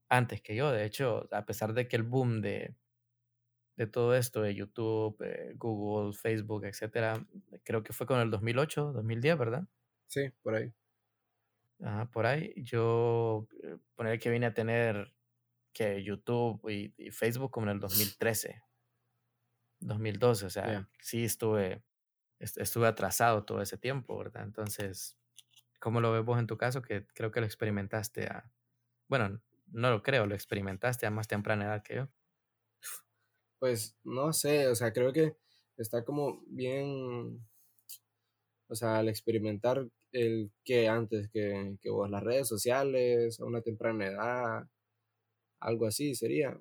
antes 0.10 0.42
que 0.42 0.56
yo. 0.56 0.72
De 0.72 0.86
hecho, 0.86 1.28
a 1.32 1.46
pesar 1.46 1.74
de 1.74 1.88
que 1.88 1.96
el 1.96 2.04
boom 2.04 2.42
de, 2.42 2.76
de 3.78 3.88
todo 3.88 4.16
esto, 4.16 4.42
de 4.42 4.56
YouTube, 4.56 5.18
eh, 5.22 5.54
Google, 5.56 6.14
Facebook, 6.14 6.66
etcétera, 6.66 7.26
creo 7.64 7.84
que 7.84 7.94
fue 7.94 8.08
con 8.08 8.20
el 8.20 8.32
2008, 8.32 8.94
2010, 8.94 9.38
¿verdad? 9.38 9.68
Sí, 10.08 10.30
por 10.42 10.56
ahí. 10.56 10.72
Ajá, 11.82 12.10
por 12.12 12.26
ahí. 12.26 12.54
Yo, 12.58 13.48
eh, 13.64 13.78
poner 13.96 14.20
que 14.20 14.30
vine 14.30 14.46
a 14.46 14.54
tener 14.54 15.14
que 15.74 16.04
YouTube 16.04 16.70
y, 16.70 17.12
Facebook 17.12 17.52
como 17.52 17.68
en 17.68 17.74
el 17.74 17.80
2013, 18.16 18.62
2012, 19.82 20.46
o 20.46 20.50
sea, 20.50 20.88
sí 21.02 21.26
estuve, 21.26 21.84
estuve 22.40 22.88
atrasado 22.88 23.46
todo 23.46 23.62
ese 23.62 23.78
tiempo, 23.78 24.18
¿verdad? 24.18 24.44
Entonces, 24.44 25.18
¿cómo 25.80 26.02
lo 26.02 26.12
ves 26.12 26.26
vos 26.26 26.40
en 26.40 26.48
tu 26.48 26.58
caso? 26.58 26.82
Que 26.82 27.06
creo 27.08 27.32
que 27.32 27.40
lo 27.40 27.46
experimentaste 27.46 28.28
a, 28.28 28.52
bueno, 29.08 29.42
no 29.68 29.92
lo 29.92 30.04
creo, 30.04 30.26
lo 30.26 30.36
experimentaste 30.36 31.06
a 31.06 31.12
más 31.12 31.28
temprana 31.28 31.66
edad 31.66 31.84
que 31.84 31.96
yo. 31.96 32.10
Pues 33.60 33.98
no 34.04 34.32
sé, 34.34 34.68
o 34.68 34.76
sea, 34.76 34.94
creo 34.94 35.12
que 35.14 35.36
está 35.78 36.04
como 36.06 36.42
bien, 36.48 37.46
o 38.68 38.76
sea, 38.76 38.98
al 39.00 39.10
experimentar 39.10 39.88
el 40.12 40.52
que 40.64 40.88
antes 40.88 41.30
que, 41.30 41.78
que 41.82 41.90
vos, 41.90 42.10
las 42.10 42.24
redes 42.24 42.48
sociales, 42.48 43.40
a 43.40 43.46
una 43.46 43.62
temprana 43.62 44.08
edad, 44.08 44.68
algo 45.60 45.88
así 45.88 46.16
sería 46.16 46.60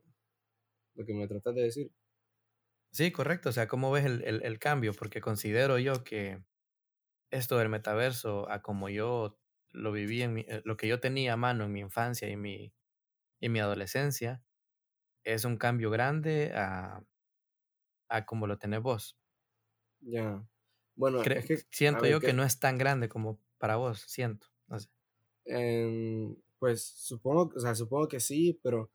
lo 0.94 1.04
que 1.06 1.14
me 1.14 1.28
tratas 1.28 1.54
de 1.54 1.62
decir. 1.62 1.92
Sí, 2.94 3.11
correcto. 3.11 3.48
O 3.48 3.52
sea, 3.52 3.66
¿cómo 3.66 3.90
ves 3.90 4.04
el, 4.04 4.22
el, 4.22 4.59
cambio? 4.61 4.92
Porque 4.92 5.20
considero 5.20 5.80
yo 5.80 6.04
que 6.04 6.40
esto 7.33 7.59
del 7.59 7.68
metaverso, 7.68 8.48
a 8.48 8.62
como 8.62 8.88
yo 8.88 9.37
lo 9.72 9.90
viví, 9.90 10.22
en 10.22 10.35
mi, 10.35 10.42
eh, 10.42 10.62
lo 10.64 10.76
que 10.76 10.87
yo 10.87 11.00
tenía 11.00 11.33
a 11.33 11.37
mano 11.37 11.64
en 11.64 11.72
mi 11.72 11.80
infancia 11.80 12.30
y 12.30 12.37
mi, 12.37 12.72
y 13.40 13.48
mi 13.48 13.59
adolescencia, 13.59 14.44
es 15.24 15.44
un 15.44 15.57
cambio 15.57 15.90
grande 15.90 16.52
a, 16.54 17.02
a 18.09 18.26
como 18.26 18.46
lo 18.46 18.59
tenés 18.59 18.80
vos. 18.80 19.18
Ya. 20.00 20.46
Bueno, 20.94 21.20
es 21.20 21.46
que, 21.46 21.59
siento 21.72 22.07
yo 22.07 22.20
que, 22.20 22.33
no 22.33 22.44
es 22.44 22.61
tan 22.61 22.78
grande 22.78 23.09
como 23.09 23.40
para 23.59 23.74
vos, 23.74 24.04
siento. 24.07 24.46
No 24.68 24.78
sé. 24.78 24.88
pues 26.61 26.85
supongo, 26.85 27.52
o 27.57 27.59
sea, 27.59 27.74
supongo 27.74 28.07
que 28.07 28.20
sí, 28.20 28.61
pero 28.62 28.92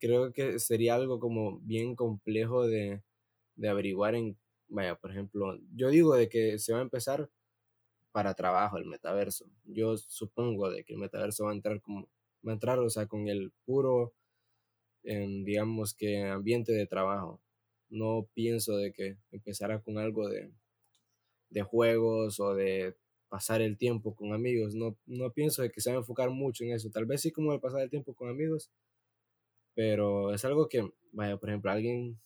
creo 0.00 0.32
que 0.32 0.58
sería 0.58 0.96
algo 0.96 1.20
como 1.20 1.60
bien 1.60 1.94
complejo 1.94 2.66
de, 2.66 3.04
de 3.60 3.68
averiguar 3.68 4.14
en, 4.14 4.38
vaya, 4.68 4.96
por 4.96 5.10
ejemplo, 5.10 5.58
yo 5.74 5.90
digo 5.90 6.16
de 6.16 6.28
que 6.30 6.58
se 6.58 6.72
va 6.72 6.78
a 6.78 6.82
empezar 6.82 7.28
para 8.10 8.34
trabajo 8.34 8.78
el 8.78 8.86
metaverso. 8.86 9.44
Yo 9.66 9.98
supongo 9.98 10.70
de 10.70 10.82
que 10.84 10.94
el 10.94 10.98
metaverso 10.98 11.44
va 11.44 11.50
a 11.50 11.54
entrar 11.54 11.80
como, 11.82 12.08
va 12.46 12.52
a 12.52 12.54
entrar, 12.54 12.78
o 12.78 12.88
sea, 12.88 13.06
con 13.06 13.28
el 13.28 13.52
puro, 13.66 14.14
digamos 15.02 15.94
que 15.94 16.24
ambiente 16.24 16.72
de 16.72 16.86
trabajo. 16.86 17.40
No 17.90 18.28
pienso 18.34 18.76
de 18.76 18.92
que 18.92 19.18
empezara 19.30 19.80
con 19.82 19.98
algo 19.98 20.28
de, 20.28 20.50
de 21.50 21.62
juegos 21.62 22.40
o 22.40 22.54
de 22.54 22.96
pasar 23.28 23.60
el 23.60 23.76
tiempo 23.76 24.14
con 24.14 24.32
amigos. 24.32 24.74
No, 24.74 24.96
no 25.06 25.32
pienso 25.32 25.62
de 25.62 25.70
que 25.70 25.82
se 25.82 25.90
va 25.90 25.96
a 25.96 26.00
enfocar 26.00 26.30
mucho 26.30 26.64
en 26.64 26.72
eso. 26.72 26.90
Tal 26.90 27.04
vez 27.04 27.20
sí 27.20 27.30
como 27.30 27.52
el 27.52 27.60
pasar 27.60 27.82
el 27.82 27.90
tiempo 27.90 28.14
con 28.14 28.30
amigos, 28.30 28.70
pero 29.74 30.32
es 30.32 30.44
algo 30.46 30.68
que, 30.68 30.90
vaya, 31.12 31.36
por 31.36 31.50
ejemplo, 31.50 31.70
alguien 31.70 32.18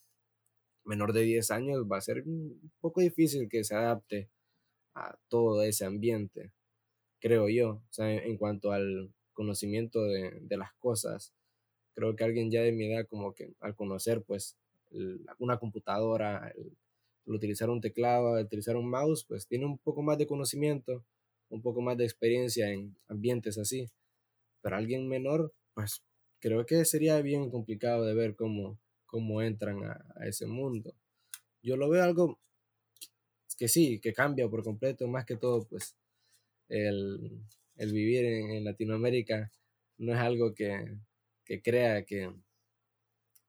menor 0.84 1.12
de 1.12 1.22
10 1.22 1.50
años 1.50 1.86
va 1.90 1.98
a 1.98 2.02
ser 2.02 2.22
un 2.26 2.72
poco 2.80 3.00
difícil 3.00 3.48
que 3.48 3.64
se 3.64 3.74
adapte 3.74 4.30
a 4.94 5.16
todo 5.28 5.62
ese 5.62 5.84
ambiente, 5.84 6.52
creo 7.20 7.48
yo. 7.48 7.82
O 7.88 7.92
sea, 7.92 8.12
en, 8.12 8.36
cuanto 8.36 8.72
al 8.72 9.12
conocimiento 9.32 10.04
de, 10.04 10.38
de, 10.40 10.56
las 10.56 10.72
cosas, 10.74 11.34
creo 11.94 12.14
que 12.16 12.24
alguien 12.24 12.50
ya 12.50 12.62
de 12.62 12.72
mi 12.72 12.92
edad 12.92 13.06
como 13.08 13.34
que 13.34 13.54
al 13.60 13.74
conocer 13.74 14.22
pues 14.22 14.56
una 15.38 15.58
computadora, 15.58 16.52
el, 16.56 16.76
utilizar 17.26 17.70
un 17.70 17.80
teclado, 17.80 18.40
utilizar 18.40 18.76
un 18.76 18.88
mouse, 18.88 19.24
pues 19.24 19.46
tiene 19.46 19.66
un 19.66 19.78
poco 19.78 20.02
más 20.02 20.18
de 20.18 20.26
conocimiento, 20.26 21.04
un 21.48 21.62
poco 21.62 21.80
más 21.80 21.96
de 21.96 22.04
experiencia 22.04 22.70
en 22.70 22.96
ambientes 23.08 23.58
así. 23.58 23.90
Pero 24.62 24.76
alguien 24.76 25.08
menor, 25.08 25.52
pues 25.74 26.02
creo 26.40 26.66
que 26.66 26.84
sería 26.84 27.20
bien 27.22 27.50
complicado 27.50 28.04
de 28.04 28.14
ver 28.14 28.34
cómo, 28.34 28.78
cómo 29.14 29.40
entran 29.42 29.84
a, 29.84 30.26
ese 30.26 30.44
mundo. 30.44 30.92
Yo 31.62 31.76
lo 31.76 31.88
veo 31.88 32.02
algo 32.02 32.40
que 33.56 33.68
sí, 33.68 34.00
que 34.00 34.12
cambia 34.12 34.48
por 34.48 34.64
completo, 34.64 35.06
más 35.06 35.24
que 35.24 35.36
todo, 35.36 35.64
pues 35.68 35.96
el, 36.68 37.44
vivir 37.76 38.24
en, 38.24 38.64
Latinoamérica 38.64 39.52
no 39.98 40.14
es 40.14 40.18
algo 40.18 40.52
que, 40.52 40.96
crea 41.62 42.04
que, 42.04 42.28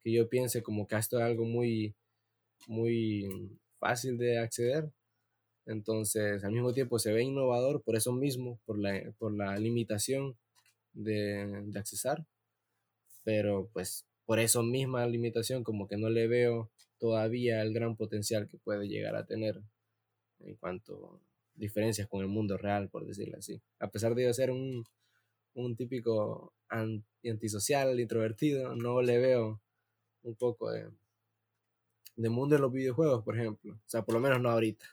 que 0.03 0.11
yo 0.11 0.29
piense 0.29 0.61
como 0.61 0.87
que 0.87 0.97
esto 0.97 1.17
es 1.17 1.23
algo 1.23 1.45
muy, 1.45 1.95
muy 2.67 3.57
fácil 3.79 4.19
de 4.19 4.37
acceder. 4.37 4.91
Entonces, 5.65 6.43
al 6.43 6.51
mismo 6.51 6.73
tiempo 6.73 6.99
se 6.99 7.11
ve 7.11 7.23
innovador 7.23 7.81
por 7.81 7.95
eso 7.95 8.13
mismo, 8.13 8.59
por 8.65 8.77
la, 8.77 9.01
por 9.17 9.35
la 9.35 9.57
limitación 9.57 10.37
de, 10.93 11.63
de 11.65 11.79
accesar. 11.79 12.23
Pero 13.23 13.67
pues 13.73 14.05
por 14.25 14.39
eso 14.39 14.63
misma 14.63 15.05
limitación 15.05 15.63
como 15.63 15.87
que 15.87 15.97
no 15.97 16.09
le 16.09 16.27
veo 16.27 16.71
todavía 16.97 17.61
el 17.61 17.73
gran 17.73 17.95
potencial 17.95 18.47
que 18.49 18.57
puede 18.57 18.87
llegar 18.87 19.15
a 19.15 19.25
tener 19.25 19.61
en 20.39 20.55
cuanto 20.55 21.15
a 21.15 21.19
diferencias 21.55 22.07
con 22.07 22.21
el 22.21 22.27
mundo 22.27 22.57
real, 22.57 22.89
por 22.89 23.05
decirlo 23.05 23.37
así. 23.37 23.61
A 23.79 23.89
pesar 23.89 24.15
de 24.15 24.33
ser 24.33 24.51
un, 24.51 24.85
un 25.53 25.75
típico 25.75 26.53
antisocial, 27.23 27.99
introvertido, 27.99 28.75
no 28.75 29.01
le 29.01 29.17
veo 29.19 29.61
un 30.23 30.35
poco 30.35 30.71
de, 30.71 30.89
de 32.15 32.29
mundo 32.29 32.55
de 32.55 32.61
los 32.61 32.71
videojuegos, 32.71 33.23
por 33.23 33.37
ejemplo. 33.37 33.73
O 33.73 33.89
sea, 33.89 34.03
por 34.03 34.15
lo 34.15 34.21
menos 34.21 34.41
no 34.41 34.49
ahorita. 34.49 34.85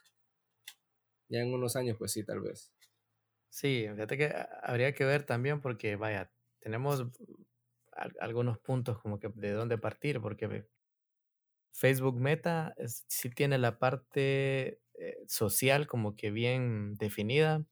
Ya 1.29 1.41
en 1.41 1.53
unos 1.53 1.75
años, 1.75 1.97
pues 1.97 2.11
sí, 2.11 2.23
tal 2.23 2.41
vez. 2.41 2.71
Sí, 3.49 3.87
fíjate 3.91 4.17
que 4.17 4.33
habría 4.61 4.93
que 4.93 5.05
ver 5.05 5.23
también 5.23 5.61
porque, 5.61 5.95
vaya, 5.95 6.31
tenemos 6.59 7.05
algunos 8.19 8.59
puntos 8.59 8.99
como 8.99 9.19
que 9.19 9.29
de 9.35 9.51
dónde 9.51 9.77
partir, 9.77 10.19
porque 10.21 10.67
Facebook 11.73 12.19
Meta 12.19 12.75
sí 13.07 13.29
tiene 13.29 13.57
la 13.57 13.79
parte 13.79 14.81
eh, 14.95 15.23
social 15.27 15.87
como 15.87 16.15
que 16.15 16.31
bien 16.31 16.95
definida, 16.95 17.65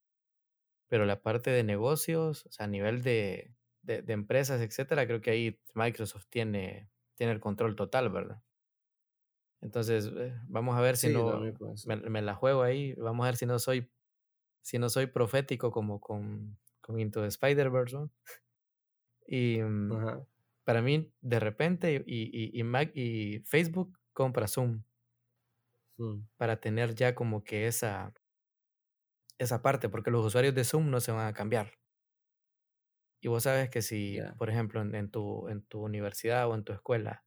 pero 0.87 1.05
la 1.05 1.21
parte 1.21 1.51
de 1.51 1.63
negocios, 1.63 2.45
o 2.45 2.51
sea, 2.51 2.65
a 2.65 2.69
nivel 2.69 3.03
de, 3.03 3.53
de, 3.83 4.03
empresas, 4.13 4.61
etcétera, 4.61 5.05
creo 5.05 5.21
que 5.21 5.31
ahí 5.31 5.59
Microsoft 5.73 6.25
tiene, 6.29 6.89
tiene 7.15 7.33
el 7.33 7.39
control 7.39 7.75
total, 7.75 8.09
¿verdad? 8.09 8.41
Entonces, 9.61 10.11
eh, 10.17 10.33
vamos 10.47 10.75
a 10.75 10.81
ver 10.81 10.97
si 10.97 11.09
no 11.09 11.39
me, 11.85 12.21
la 12.21 12.33
juego 12.33 12.63
ahí, 12.63 12.93
vamos 12.95 13.23
a 13.23 13.29
ver 13.29 13.37
si 13.37 13.45
no 13.45 13.59
soy 13.59 13.91
si 14.63 14.77
no 14.77 14.89
soy 14.89 15.07
profético 15.07 15.71
como 15.71 15.99
con, 15.99 16.57
con 16.81 16.99
Into 16.99 17.21
the 17.21 17.27
Spider-Verse, 17.27 17.97
Y 19.33 19.61
mm, 19.61 20.25
para 20.65 20.81
mí, 20.81 21.09
de 21.21 21.39
repente, 21.39 22.03
y, 22.05 22.59
y, 22.59 22.63
Mac, 22.63 22.91
y 22.93 23.39
Facebook 23.45 23.97
compra 24.11 24.45
Zoom 24.45 24.83
para 26.35 26.59
tener 26.59 26.95
ya 26.95 27.15
como 27.15 27.45
que 27.45 27.65
esa, 27.65 28.13
esa 29.37 29.61
parte, 29.61 29.87
porque 29.87 30.11
los 30.11 30.25
usuarios 30.25 30.53
de 30.53 30.65
Zoom 30.65 30.89
no 30.89 30.99
se 30.99 31.13
van 31.13 31.27
a 31.27 31.33
cambiar. 31.33 31.79
Y 33.21 33.29
vos 33.29 33.43
sabes 33.43 33.69
que 33.69 33.81
si, 33.81 34.19
por 34.37 34.49
ejemplo, 34.49 34.81
en, 34.81 35.09
tu, 35.09 35.47
en 35.47 35.61
tu 35.63 35.81
universidad 35.81 36.49
o 36.49 36.55
en 36.55 36.65
tu 36.65 36.73
escuela 36.73 37.23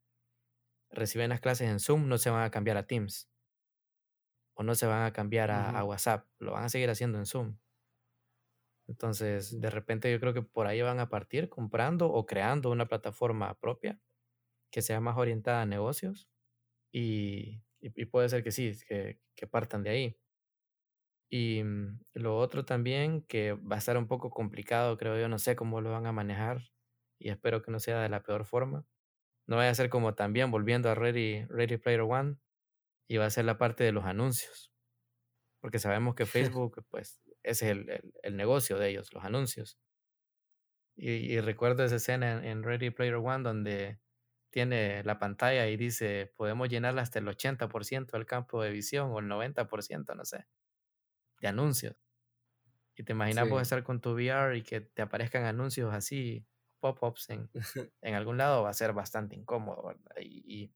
reciben 0.90 1.30
las 1.30 1.40
clases 1.40 1.70
en 1.70 1.80
Zoom, 1.80 2.06
no 2.06 2.18
se 2.18 2.28
van 2.28 2.42
a 2.42 2.50
cambiar 2.50 2.76
a 2.76 2.86
Teams. 2.86 3.30
O 4.52 4.62
no 4.62 4.74
se 4.74 4.86
van 4.86 5.04
a 5.04 5.12
cambiar 5.14 5.50
a, 5.50 5.82
WhatsApp. 5.84 6.26
Lo 6.38 6.52
van 6.52 6.64
a 6.64 6.68
seguir 6.68 6.90
haciendo 6.90 7.16
en 7.16 7.24
Zoom. 7.24 7.56
Entonces, 8.86 9.60
de 9.60 9.70
repente 9.70 10.10
yo 10.12 10.20
creo 10.20 10.34
que 10.34 10.42
por 10.42 10.66
ahí 10.66 10.82
van 10.82 11.00
a 11.00 11.08
partir 11.08 11.48
comprando 11.48 12.08
o 12.12 12.26
creando 12.26 12.70
una 12.70 12.86
plataforma 12.86 13.58
propia 13.58 13.98
que 14.70 14.82
sea 14.82 15.00
más 15.00 15.16
orientada 15.16 15.62
a 15.62 15.66
negocios. 15.66 16.28
Y, 16.92 17.62
puede 18.10 18.28
ser 18.28 18.42
que 18.44 18.52
sí, 18.52 18.72
que, 18.88 19.20
que 19.34 19.46
partan 19.46 19.82
de 19.82 19.90
ahí. 19.90 20.18
Y 21.30 21.62
mm, 21.64 22.00
lo 22.14 22.38
otro 22.38 22.64
también 22.64 23.22
que 23.22 23.54
va 23.54 23.76
a 23.76 23.78
estar 23.78 23.96
un 23.98 24.06
poco 24.06 24.30
complicado, 24.30 24.96
creo 24.96 25.18
yo, 25.18 25.28
no 25.28 25.38
sé 25.38 25.56
cómo 25.56 25.80
lo 25.80 25.90
van 25.90 26.06
a 26.06 26.12
manejar 26.12 26.62
y 27.18 27.30
espero 27.30 27.62
que 27.62 27.70
no 27.70 27.80
sea 27.80 28.00
de 28.00 28.08
la 28.08 28.22
peor 28.22 28.44
forma. 28.44 28.86
No 29.46 29.56
vaya 29.56 29.70
a 29.70 29.74
ser 29.74 29.90
como 29.90 30.14
también 30.14 30.50
volviendo 30.50 30.90
a 30.90 30.94
Ready, 30.94 31.44
Ready 31.46 31.76
Player 31.78 32.02
One 32.02 32.36
y 33.08 33.16
va 33.16 33.26
a 33.26 33.30
ser 33.30 33.44
la 33.46 33.58
parte 33.58 33.84
de 33.84 33.92
los 33.92 34.04
anuncios. 34.04 34.72
Porque 35.60 35.78
sabemos 35.78 36.14
que 36.14 36.26
Facebook, 36.66 36.84
pues, 36.90 37.20
ese 37.44 37.66
es 37.66 37.70
el, 37.72 38.12
el, 38.22 38.36
negocio 38.36 38.78
de 38.78 38.90
ellos, 38.90 39.12
los 39.12 39.24
anuncios. 39.24 39.78
Y, 40.96 41.40
recuerdo 41.40 41.84
esa 41.84 41.96
escena 41.96 42.44
en, 42.44 42.62
Ready 42.62 42.90
Player 42.90 43.16
One 43.16 43.42
donde 43.42 44.00
tiene 44.50 45.02
la 45.04 45.18
pantalla 45.18 45.66
y 45.68 45.76
dice, 45.76 46.32
podemos 46.36 46.68
llenarla 46.68 47.02
hasta 47.02 47.18
el 47.18 47.26
80% 47.26 48.12
del 48.12 48.26
campo 48.26 48.62
de 48.62 48.70
visión 48.70 49.10
o 49.10 49.18
el 49.18 49.26
90%, 49.26 50.14
no 50.14 50.24
sé 50.24 50.46
de 51.44 51.48
anuncios. 51.48 51.96
Y 52.96 53.02
te 53.02 53.12
imaginas 53.12 53.48
estar 53.60 53.82
con 53.82 54.00
tu 54.00 54.10
VR 54.10 54.56
y 54.56 54.62
que 54.62 54.80
te 54.80 55.02
aparezcan 55.02 55.44
anuncios 55.44 55.92
así, 55.92 56.46
pop-ups 56.80 57.28
en, 57.30 57.50
en, 58.02 58.14
algún 58.14 58.38
lado, 58.38 58.62
va 58.62 58.70
a 58.70 58.74
ser 58.74 58.92
bastante 58.92 59.36
incómodo, 59.36 59.88
¿verdad? 59.88 60.16
Y, 60.20 60.72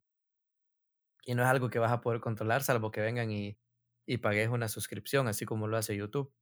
y, 1.24 1.35
no 1.35 1.42
es 1.42 1.48
algo 1.48 1.68
que 1.68 1.78
vas 1.78 1.92
a 1.92 2.00
poder 2.00 2.20
controlar, 2.20 2.62
salvo 2.62 2.90
que 2.90 3.02
vengan 3.02 3.31
y, 3.31 3.59
y 4.07 4.18
pagues 4.18 4.48
una 4.48 4.68
suscripción, 4.68 5.28
así 5.28 5.44
como 5.44 5.68
lo 5.68 5.76
hace 5.76 5.94
YouTube. 5.94 6.33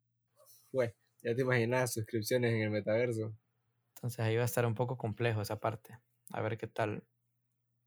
Pues, 0.77 0.93
ya 1.23 1.35
te 1.35 1.43
imaginas 1.43 1.93
suscripciones 1.95 2.53
en 2.53 2.61
el 2.63 2.71
metaverso. 2.71 3.35
Entonces 3.97 4.21
ahí 4.21 4.37
va 4.37 4.43
a 4.43 4.45
estar 4.45 4.67
un 4.67 4.75
poco 4.75 4.97
complejo 4.99 5.41
esa 5.43 5.61
parte. 5.61 5.99
A 6.31 6.41
ver 6.41 6.59
qué 6.59 6.67
tal, 6.67 7.07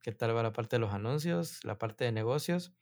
qué 0.01 0.11
tal 0.13 0.35
va 0.35 0.43
la 0.43 0.53
parte 0.53 0.77
de 0.77 0.81
los 0.81 0.93
anuncios, 0.93 1.63
la 1.65 1.77
parte 1.79 2.05
de 2.05 2.11
negocios 2.13 2.75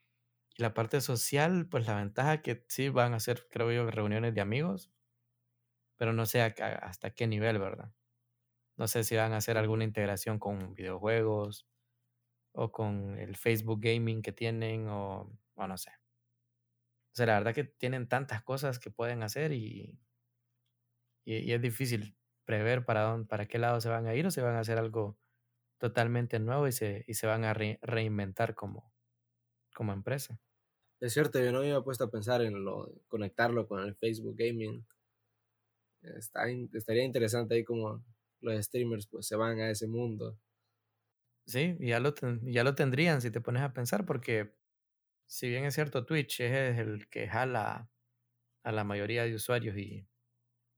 y 0.57 0.63
la 0.63 0.73
parte 0.73 1.01
social, 1.01 1.67
pues 1.69 1.87
la 1.87 1.95
ventaja 1.97 2.41
que 2.41 2.65
sí 2.69 2.89
van 2.89 3.13
a 3.13 3.21
ser, 3.21 3.47
creo 3.51 3.71
yo, 3.71 3.91
reuniones 3.91 4.35
de 4.35 4.41
amigos, 4.41 4.91
pero 5.97 6.13
no 6.13 6.25
sé 6.25 6.41
hasta 6.41 7.11
qué 7.11 7.27
nivel, 7.27 7.59
¿verdad? 7.59 7.91
No 8.77 8.87
sé 8.87 9.03
si 9.03 9.15
van 9.15 9.33
a 9.33 9.37
hacer 9.37 9.57
alguna 9.57 9.83
integración 9.85 10.39
con 10.39 10.75
videojuegos 10.75 11.67
o 12.53 12.71
con 12.71 13.19
el 13.19 13.37
Facebook 13.37 13.81
Gaming 13.81 14.21
que 14.23 14.33
tienen 14.33 14.87
o, 14.89 15.31
no 15.57 15.77
sé. 15.77 15.91
O 17.17 17.19
sea, 17.19 17.25
la 17.25 17.39
verdad 17.39 17.55
que 17.55 17.63
tienen 17.63 18.07
tantas 18.07 18.43
cosas 18.43 18.77
que 18.77 18.91
pueden 18.91 19.23
hacer 19.23 19.51
y, 19.51 19.97
y, 21.25 21.51
es 21.51 21.59
difícil 21.59 22.15
prever 22.45 22.85
para, 22.85 23.01
dónde, 23.01 23.25
para 23.25 23.47
qué 23.47 23.57
lado 23.57 23.81
se 23.81 23.89
van 23.89 24.05
a 24.05 24.13
ir 24.13 24.27
o 24.27 24.29
se 24.29 24.43
van 24.43 24.53
a 24.53 24.59
hacer 24.59 24.77
algo 24.77 25.17
totalmente 25.79 26.37
nuevo 26.37 26.67
y 26.67 26.71
se, 26.71 27.05
y 27.07 27.15
se 27.15 27.25
van 27.25 27.43
a 27.43 27.55
reinventar 27.55 28.53
como, 28.53 28.93
como 29.73 29.93
empresa. 29.93 30.39
Es 30.99 31.13
cierto, 31.13 31.39
yo 31.39 31.51
no 31.51 31.61
me 31.61 31.71
había 31.71 31.81
puesto 31.81 32.03
a 32.03 32.11
pensar 32.11 32.43
en 32.43 32.63
lo, 32.63 32.87
conectarlo 33.07 33.67
con 33.67 33.83
el 33.83 33.95
Facebook 33.95 34.35
Gaming. 34.37 34.85
Está, 36.03 36.47
estaría 36.73 37.03
interesante 37.03 37.55
ahí 37.55 37.63
como 37.63 38.05
los 38.41 38.63
streamers 38.63 39.07
pues 39.07 39.25
se 39.25 39.35
van 39.35 39.59
a 39.59 39.71
ese 39.71 39.87
mundo. 39.87 40.37
Sí, 41.47 41.77
ya 41.79 41.99
lo, 41.99 42.13
ya 42.43 42.63
lo 42.63 42.75
tendrían 42.75 43.21
si 43.21 43.31
te 43.31 43.41
pones 43.41 43.63
a 43.63 43.73
pensar, 43.73 44.05
porque 44.05 44.56
si 45.27 45.49
bien 45.49 45.65
es 45.65 45.75
cierto, 45.75 46.05
Twitch 46.05 46.39
es 46.41 46.79
el 46.79 47.07
que 47.09 47.27
jala 47.27 47.89
a 48.63 48.71
la 48.71 48.83
mayoría 48.83 49.23
de 49.23 49.35
usuarios 49.35 49.77
y, 49.77 50.07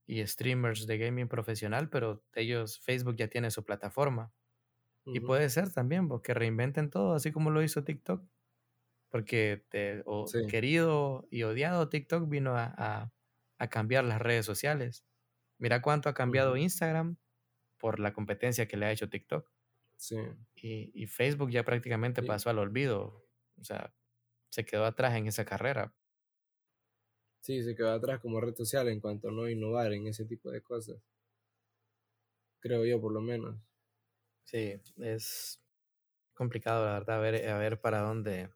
y 0.06 0.26
streamers 0.26 0.86
de 0.86 0.98
gaming 0.98 1.28
profesional, 1.28 1.88
pero 1.88 2.24
ellos, 2.34 2.78
Facebook 2.80 3.16
ya 3.16 3.28
tiene 3.28 3.50
su 3.50 3.64
plataforma. 3.64 4.32
Y 5.06 5.20
puede 5.20 5.48
ser 5.48 5.72
también, 5.72 6.08
porque 6.08 6.34
reinventen 6.34 6.90
todo, 6.90 7.14
así 7.14 7.32
como 7.32 7.50
lo 7.50 7.62
hizo 7.62 7.82
TikTok 7.82 8.22
porque 9.10 9.64
te, 9.68 10.04
querido 10.48 11.26
y 11.30 11.42
odiado 11.42 11.88
TikTok 11.88 12.28
vino 12.28 12.56
a, 12.56 13.12
cambiar 13.68 14.04
las 14.04 14.22
redes 14.22 14.46
sociales. 14.46 15.04
Mira 15.58 15.82
cuánto 15.82 16.08
ha 16.08 16.14
cambiado 16.14 16.56
Instagram 16.56 17.18
por 17.76 18.00
la 18.00 18.14
competencia 18.14 18.66
que 18.66 18.78
le 18.78 18.86
ha 18.86 18.92
hecho 18.92 19.10
TikTok. 19.10 19.50
Sí. 19.96 20.16
Y, 20.54 21.06
Facebook 21.06 21.50
ya 21.50 21.64
prácticamente 21.64 22.22
pasó 22.22 22.48
al 22.48 22.58
olvido. 22.58 23.26
O 23.58 23.64
sea, 23.64 23.92
se 24.50 24.64
quedó 24.64 24.84
atrás 24.84 25.14
en 25.14 25.26
esa 25.26 25.44
carrera. 25.44 25.94
Sí, 27.40 27.62
se 27.62 27.74
quedó 27.74 27.92
atrás 27.92 28.20
como 28.20 28.40
red 28.40 28.54
social 28.54 28.88
en 28.88 29.00
cuanto 29.00 29.28
a 29.28 29.32
no 29.32 29.48
innovar 29.48 29.92
en 29.92 30.06
ese 30.06 30.26
tipo 30.26 30.50
de 30.50 30.60
cosas. 30.60 30.98
Creo 32.60 32.84
yo, 32.84 33.00
por 33.00 33.12
lo 33.12 33.22
menos. 33.22 33.56
Sí, 34.44 34.80
es 34.98 35.62
complicado, 36.34 36.84
la 36.84 36.92
verdad, 36.94 37.20
ver, 37.20 37.48
a 37.48 37.58
ver 37.58 37.80
para 37.80 38.00
dónde, 38.00 38.50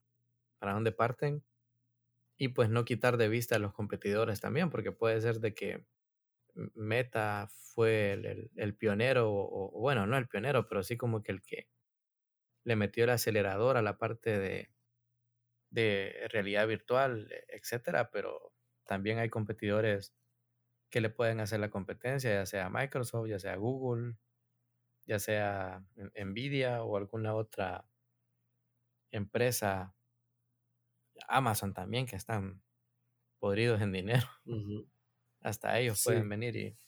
para 0.58 0.74
dónde 0.74 0.92
parten 0.92 1.42
y 2.36 2.48
pues 2.48 2.68
no 2.68 2.84
quitar 2.84 3.16
de 3.16 3.28
vista 3.28 3.56
a 3.56 3.58
los 3.58 3.72
competidores 3.72 4.40
también, 4.40 4.70
porque 4.70 4.92
puede 4.92 5.20
ser 5.20 5.40
de 5.40 5.54
que 5.54 5.86
Meta 6.74 7.48
fue 7.48 8.12
el, 8.56 8.76
pionero, 8.76 9.32
o, 9.32 9.70
bueno, 9.80 10.06
no 10.06 10.16
el 10.16 10.28
pionero, 10.28 10.66
pero 10.68 10.82
sí 10.82 10.96
como 10.96 11.22
que 11.22 11.32
el 11.32 11.42
que 11.42 11.68
le 12.64 12.76
metió 12.76 13.04
el 13.04 13.10
acelerador 13.10 13.76
a 13.76 13.82
la 13.82 13.98
parte 13.98 14.38
de, 14.38 14.73
de 15.74 16.28
realidad 16.30 16.66
virtual, 16.68 17.28
e, 17.30 17.56
etcétera, 17.56 18.10
pero 18.10 18.52
también 18.86 19.18
hay 19.18 19.28
competidores 19.28 20.14
que 20.90 21.00
le 21.00 21.10
pueden 21.10 21.40
hacer 21.40 21.60
la 21.60 21.70
competencia, 21.70 22.32
ya 22.32 22.46
sea 22.46 22.70
Microsoft, 22.70 23.28
ya 23.28 23.38
sea 23.38 23.56
Google, 23.56 24.16
ya 25.06 25.18
sea 25.18 25.84
Nvidia 26.16 26.84
o 26.84 26.96
alguna 26.96 27.34
otra 27.34 27.86
empresa 29.10 29.94
Amazon 31.28 31.74
también, 31.74 32.06
que 32.06 32.16
están 32.16 32.62
podridos 33.38 33.80
en 33.82 33.92
dinero. 33.92 34.26
Hasta 35.40 35.78
ellos 35.78 36.02
pueden 36.04 36.28
venir 36.28 36.56
y 36.56 36.78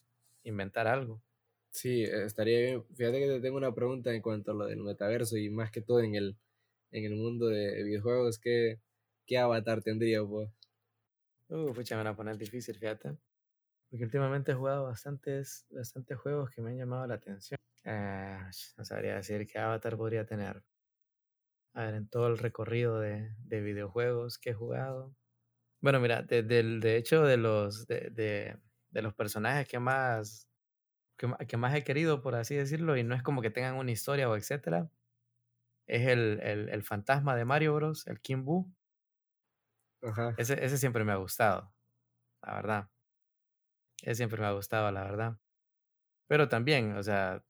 inventar 0.44 0.86
algo. 0.86 1.22
Sí, 1.70 2.04
estaría 2.04 2.60
bien. 2.60 2.84
Fíjate 2.94 3.18
que 3.20 3.26
te 3.26 3.40
tengo 3.40 3.58
una 3.58 3.74
pregunta 3.74 4.14
en 4.14 4.22
cuanto 4.22 4.52
a 4.52 4.54
lo 4.54 4.64
del 4.66 4.78
metaverso 4.78 5.36
y 5.36 5.50
más 5.50 5.70
que 5.70 5.82
todo 5.82 6.00
en 6.00 6.14
el, 6.14 6.36
en 6.98 7.12
el 7.12 7.16
mundo 7.16 7.46
de 7.46 7.82
videojuegos. 7.84 8.38
¿Qué, 8.38 8.80
qué 9.26 9.38
avatar 9.38 9.82
tendría 9.82 10.22
vos? 10.22 10.50
Uh, 11.48 11.72
pucha, 11.72 11.96
me 11.96 12.02
van 12.02 12.12
a 12.12 12.16
poner 12.16 12.36
difícil, 12.38 12.78
fíjate. 12.78 13.16
Porque 13.90 14.04
últimamente 14.04 14.52
he 14.52 14.54
jugado 14.54 14.84
bastantes, 14.84 15.66
bastantes 15.70 16.18
juegos 16.18 16.50
que 16.50 16.60
me 16.60 16.70
han 16.70 16.78
llamado 16.78 17.06
la 17.06 17.14
atención. 17.14 17.58
Ah, 17.84 18.50
no 18.76 18.84
sabría 18.84 19.16
decir 19.16 19.46
qué 19.46 19.58
avatar 19.58 19.96
podría 19.96 20.26
tener 20.26 20.62
a 21.74 21.84
ver, 21.84 21.94
en 21.94 22.08
todo 22.08 22.28
el 22.28 22.38
recorrido 22.38 22.98
de, 23.00 23.34
de 23.38 23.60
videojuegos 23.60 24.38
que 24.38 24.50
he 24.50 24.54
jugado. 24.54 25.14
Bueno, 25.82 26.00
mira, 26.00 26.22
de, 26.22 26.42
de, 26.42 26.96
hecho, 26.96 27.22
de 27.22 27.36
los, 27.36 27.86
de, 27.86 28.58
los 28.92 29.14
personajes 29.14 29.68
que 29.68 29.78
más, 29.78 30.48
que, 31.16 31.56
más 31.56 31.74
he 31.74 31.84
querido, 31.84 32.22
por 32.22 32.34
así 32.34 32.54
decirlo, 32.56 32.96
y 32.96 33.04
no 33.04 33.14
es 33.14 33.22
como 33.22 33.42
que 33.42 33.50
tengan 33.50 33.76
una 33.76 33.92
historia 33.92 34.28
o 34.28 34.36
etcétera, 34.36 34.90
es 35.86 36.08
el, 36.08 36.40
el, 36.42 36.68
el 36.68 36.82
fantasma 36.82 37.36
de 37.36 37.44
Mario 37.44 37.74
Bros, 37.74 38.06
el 38.06 38.20
Kim 38.20 38.44
Boo. 38.44 38.72
Ajá. 40.02 40.34
Ese, 40.36 40.64
ese 40.64 40.78
siempre 40.78 41.04
me 41.04 41.12
ha 41.12 41.16
gustado, 41.16 41.72
la 42.42 42.54
verdad. 42.54 42.90
Ese 44.02 44.16
siempre 44.16 44.40
me 44.40 44.46
ha 44.46 44.52
gustado, 44.52 44.90
la 44.92 45.04
verdad. 45.04 45.38
Pero 46.28 46.48
también, 46.48 46.96
o 46.96 47.02
sea, 47.02 47.44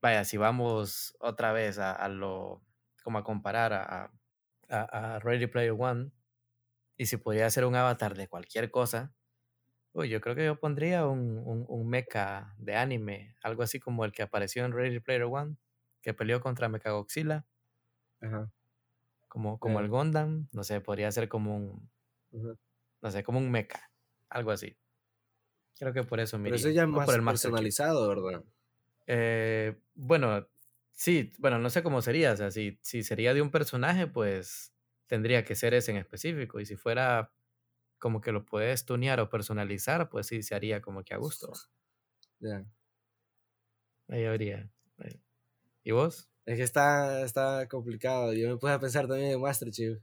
vaya, 0.00 0.24
si 0.24 0.36
vamos 0.36 1.16
otra 1.20 1.52
vez 1.52 1.78
a, 1.78 1.92
a 1.92 2.08
lo 2.08 2.62
como 3.02 3.18
a 3.18 3.24
comparar 3.24 3.72
a, 3.72 4.12
a, 4.68 5.18
Ready 5.20 5.46
Player 5.46 5.74
One 5.78 6.12
y 6.96 7.06
si 7.06 7.16
podía 7.16 7.46
hacer 7.46 7.64
un 7.64 7.74
avatar 7.74 8.14
de 8.14 8.28
cualquier 8.28 8.70
cosa, 8.70 9.14
Uy, 9.94 10.10
yo 10.10 10.20
creo 10.20 10.36
que 10.36 10.44
yo 10.44 10.60
pondría 10.60 11.06
un, 11.06 11.38
un, 11.38 11.64
un 11.66 11.88
mecha 11.88 12.54
de 12.58 12.76
anime, 12.76 13.34
algo 13.42 13.62
así 13.62 13.80
como 13.80 14.04
el 14.04 14.12
que 14.12 14.22
apareció 14.22 14.64
en 14.64 14.72
Ready 14.72 15.00
Player 15.00 15.24
One, 15.24 15.56
que 16.02 16.14
peleó 16.14 16.40
contra 16.40 16.68
Mechagodzilla. 16.68 17.46
Ajá. 18.20 18.50
Como, 19.28 19.58
como 19.60 19.80
el. 19.80 19.88
Gundam, 19.88 20.48
no 20.52 20.64
sé, 20.64 20.80
podría 20.80 21.10
ser 21.12 21.28
como 21.28 21.56
un, 21.56 21.90
no 23.02 23.10
sé, 23.10 23.22
como 23.24 23.38
un 23.38 23.50
mecha, 23.50 23.90
algo 24.28 24.50
así. 24.50 24.76
Creo 25.78 25.92
que 25.92 26.02
por 26.02 26.18
eso 26.20 26.38
me 26.38 26.48
Pero 26.48 26.56
eso 26.56 26.70
ya 26.70 26.82
es 26.82 26.88
más 26.88 27.06
personalizado, 27.12 28.08
¿verdad? 28.08 28.44
Eh, 29.06 29.80
bueno, 29.94 30.48
sí, 30.92 31.32
bueno, 31.38 31.58
no 31.58 31.70
sé 31.70 31.82
cómo 31.82 32.02
sería, 32.02 32.32
o 32.32 32.36
sea, 32.36 32.50
si, 32.50 32.78
si 32.82 33.02
sería 33.02 33.34
de 33.34 33.42
un 33.42 33.50
personaje, 33.50 34.06
pues 34.06 34.74
tendría 35.06 35.44
que 35.44 35.54
ser 35.54 35.74
ese 35.74 35.92
en 35.92 35.96
específico, 35.98 36.60
y 36.60 36.66
si 36.66 36.76
fuera 36.76 37.32
como 37.98 38.20
que 38.20 38.32
lo 38.32 38.46
puedes 38.46 38.84
tunear 38.86 39.20
o 39.20 39.30
personalizar, 39.30 40.10
pues 40.10 40.28
sí, 40.28 40.42
se 40.42 40.54
haría 40.56 40.82
como 40.82 41.04
que 41.04 41.14
a 41.14 41.18
gusto. 41.18 41.52
Ya. 42.40 42.68
Ahí 44.08 44.24
habría. 44.24 44.70
¿Y 45.84 45.92
vos? 45.92 46.28
Es 46.48 46.56
que 46.56 46.62
está, 46.62 47.26
está 47.26 47.68
complicado. 47.68 48.32
Yo 48.32 48.48
me 48.48 48.56
puse 48.56 48.72
a 48.72 48.80
pensar 48.80 49.06
también 49.06 49.32
en 49.32 49.40
Master 49.40 49.70
Chief. 49.70 49.98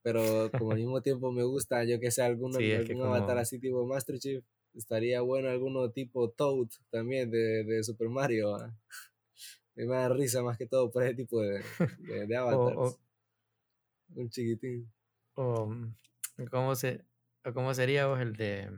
Pero 0.00 0.50
como 0.50 0.72
al 0.72 0.78
mismo 0.78 1.02
tiempo 1.02 1.30
me 1.32 1.42
gusta, 1.42 1.84
yo 1.84 2.00
que 2.00 2.10
sé, 2.10 2.22
alguno, 2.22 2.56
algún 2.56 3.02
avatar 3.02 3.36
así 3.36 3.58
tipo 3.58 3.84
Master 3.84 4.18
Chief, 4.18 4.42
estaría 4.72 5.20
bueno 5.20 5.50
alguno 5.50 5.90
tipo 5.90 6.30
Toad 6.30 6.68
también 6.88 7.30
de, 7.30 7.64
de 7.64 7.84
Super 7.84 8.08
Mario. 8.08 8.56
Me 9.74 9.84
da 9.84 10.08
risa 10.08 10.42
más 10.42 10.56
que 10.56 10.66
todo 10.66 10.90
por 10.90 11.02
ese 11.02 11.14
tipo 11.14 11.42
de, 11.42 11.62
de, 12.26 12.36
avatars. 12.38 12.98
Un 14.14 14.30
chiquitín. 14.30 14.90
O, 15.34 15.70
¿cómo, 16.50 16.74
se, 16.74 17.04
¿Cómo 17.52 17.74
sería 17.74 18.06
vos 18.06 18.18
el 18.18 18.34
de. 18.34 18.70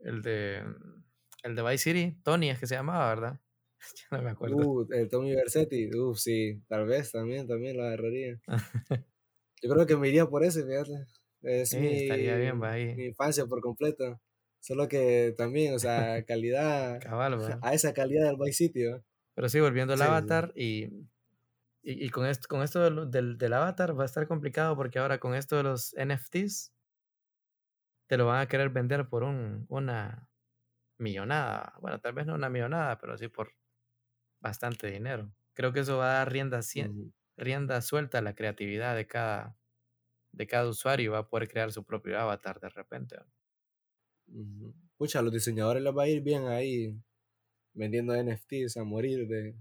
El 0.00 0.22
de. 0.22 0.64
El 1.44 1.54
de 1.54 1.62
Vice 1.62 1.78
City? 1.78 2.20
Tony 2.24 2.50
es 2.50 2.58
que 2.58 2.66
se 2.66 2.74
llamaba, 2.74 3.08
¿verdad? 3.08 3.40
ya 4.10 4.16
no 4.16 4.22
me 4.22 4.30
acuerdo. 4.30 4.56
Uh, 4.56 4.92
el 4.92 5.08
Tommy 5.08 5.34
Versetti. 5.34 5.90
Uh, 5.94 6.14
sí, 6.14 6.62
tal 6.68 6.86
vez 6.86 7.12
también, 7.12 7.46
también 7.46 7.76
lo 7.76 7.84
agarraría. 7.84 8.40
Yo 9.62 9.70
creo 9.70 9.86
que 9.86 9.96
me 9.96 10.08
iría 10.08 10.26
por 10.26 10.44
ese, 10.44 10.64
fíjate. 10.64 11.06
Es 11.42 11.74
mi, 11.74 11.88
estaría 11.88 12.36
bien, 12.36 12.60
va 12.60 12.72
ahí. 12.72 12.94
mi 12.94 13.06
infancia 13.06 13.46
por 13.46 13.60
completo. 13.60 14.20
Solo 14.60 14.88
que 14.88 15.34
también, 15.36 15.74
o 15.74 15.78
sea, 15.78 16.24
calidad. 16.24 17.00
A 17.62 17.74
esa 17.74 17.92
calidad 17.92 18.26
del 18.26 18.36
Vice 18.38 18.52
City, 18.52 18.84
Pero 19.34 19.48
sí, 19.48 19.60
volviendo 19.60 19.94
al 19.94 20.02
avatar 20.02 20.52
y, 20.56 20.84
y, 21.82 22.04
y, 22.04 22.10
con 22.10 22.26
esto, 22.26 22.48
con 22.48 22.62
esto 22.62 23.08
del, 23.08 23.38
del, 23.38 23.52
avatar 23.52 23.98
va 23.98 24.02
a 24.02 24.06
estar 24.06 24.26
complicado 24.26 24.76
porque 24.76 24.98
ahora 24.98 25.18
con 25.18 25.34
esto 25.34 25.56
de 25.56 25.62
los 25.62 25.94
NFTs 25.96 26.72
te 28.08 28.16
lo 28.16 28.26
van 28.26 28.40
a 28.40 28.48
querer 28.48 28.70
vender 28.70 29.08
por 29.08 29.22
un, 29.22 29.64
una 29.68 30.28
millonada. 30.98 31.74
Bueno, 31.80 32.00
tal 32.00 32.14
vez 32.14 32.26
no 32.26 32.34
una 32.34 32.50
millonada, 32.50 32.98
pero 32.98 33.16
sí 33.16 33.28
por 33.28 33.52
bastante 34.40 34.90
dinero. 34.90 35.32
Creo 35.54 35.72
que 35.72 35.80
eso 35.80 35.98
va 35.98 36.10
a 36.10 36.18
dar 36.18 36.32
rienda, 36.32 36.60
rienda 37.36 37.80
suelta 37.82 38.18
a 38.18 38.22
la 38.22 38.34
creatividad 38.34 38.94
de 38.94 39.06
cada, 39.06 39.56
de 40.32 40.46
cada 40.46 40.68
usuario. 40.68 41.12
Va 41.12 41.18
a 41.18 41.28
poder 41.28 41.48
crear 41.48 41.72
su 41.72 41.84
propio 41.84 42.18
avatar 42.18 42.60
de 42.60 42.68
repente. 42.68 43.16
Pucha, 44.96 45.20
a 45.20 45.22
los 45.22 45.32
diseñadores 45.32 45.82
les 45.82 45.96
va 45.96 46.04
a 46.04 46.08
ir 46.08 46.22
bien 46.22 46.46
ahí 46.46 47.00
vendiendo 47.72 48.14
NFTs 48.14 48.76
a 48.76 48.84
morir 48.84 49.26
de, 49.28 49.56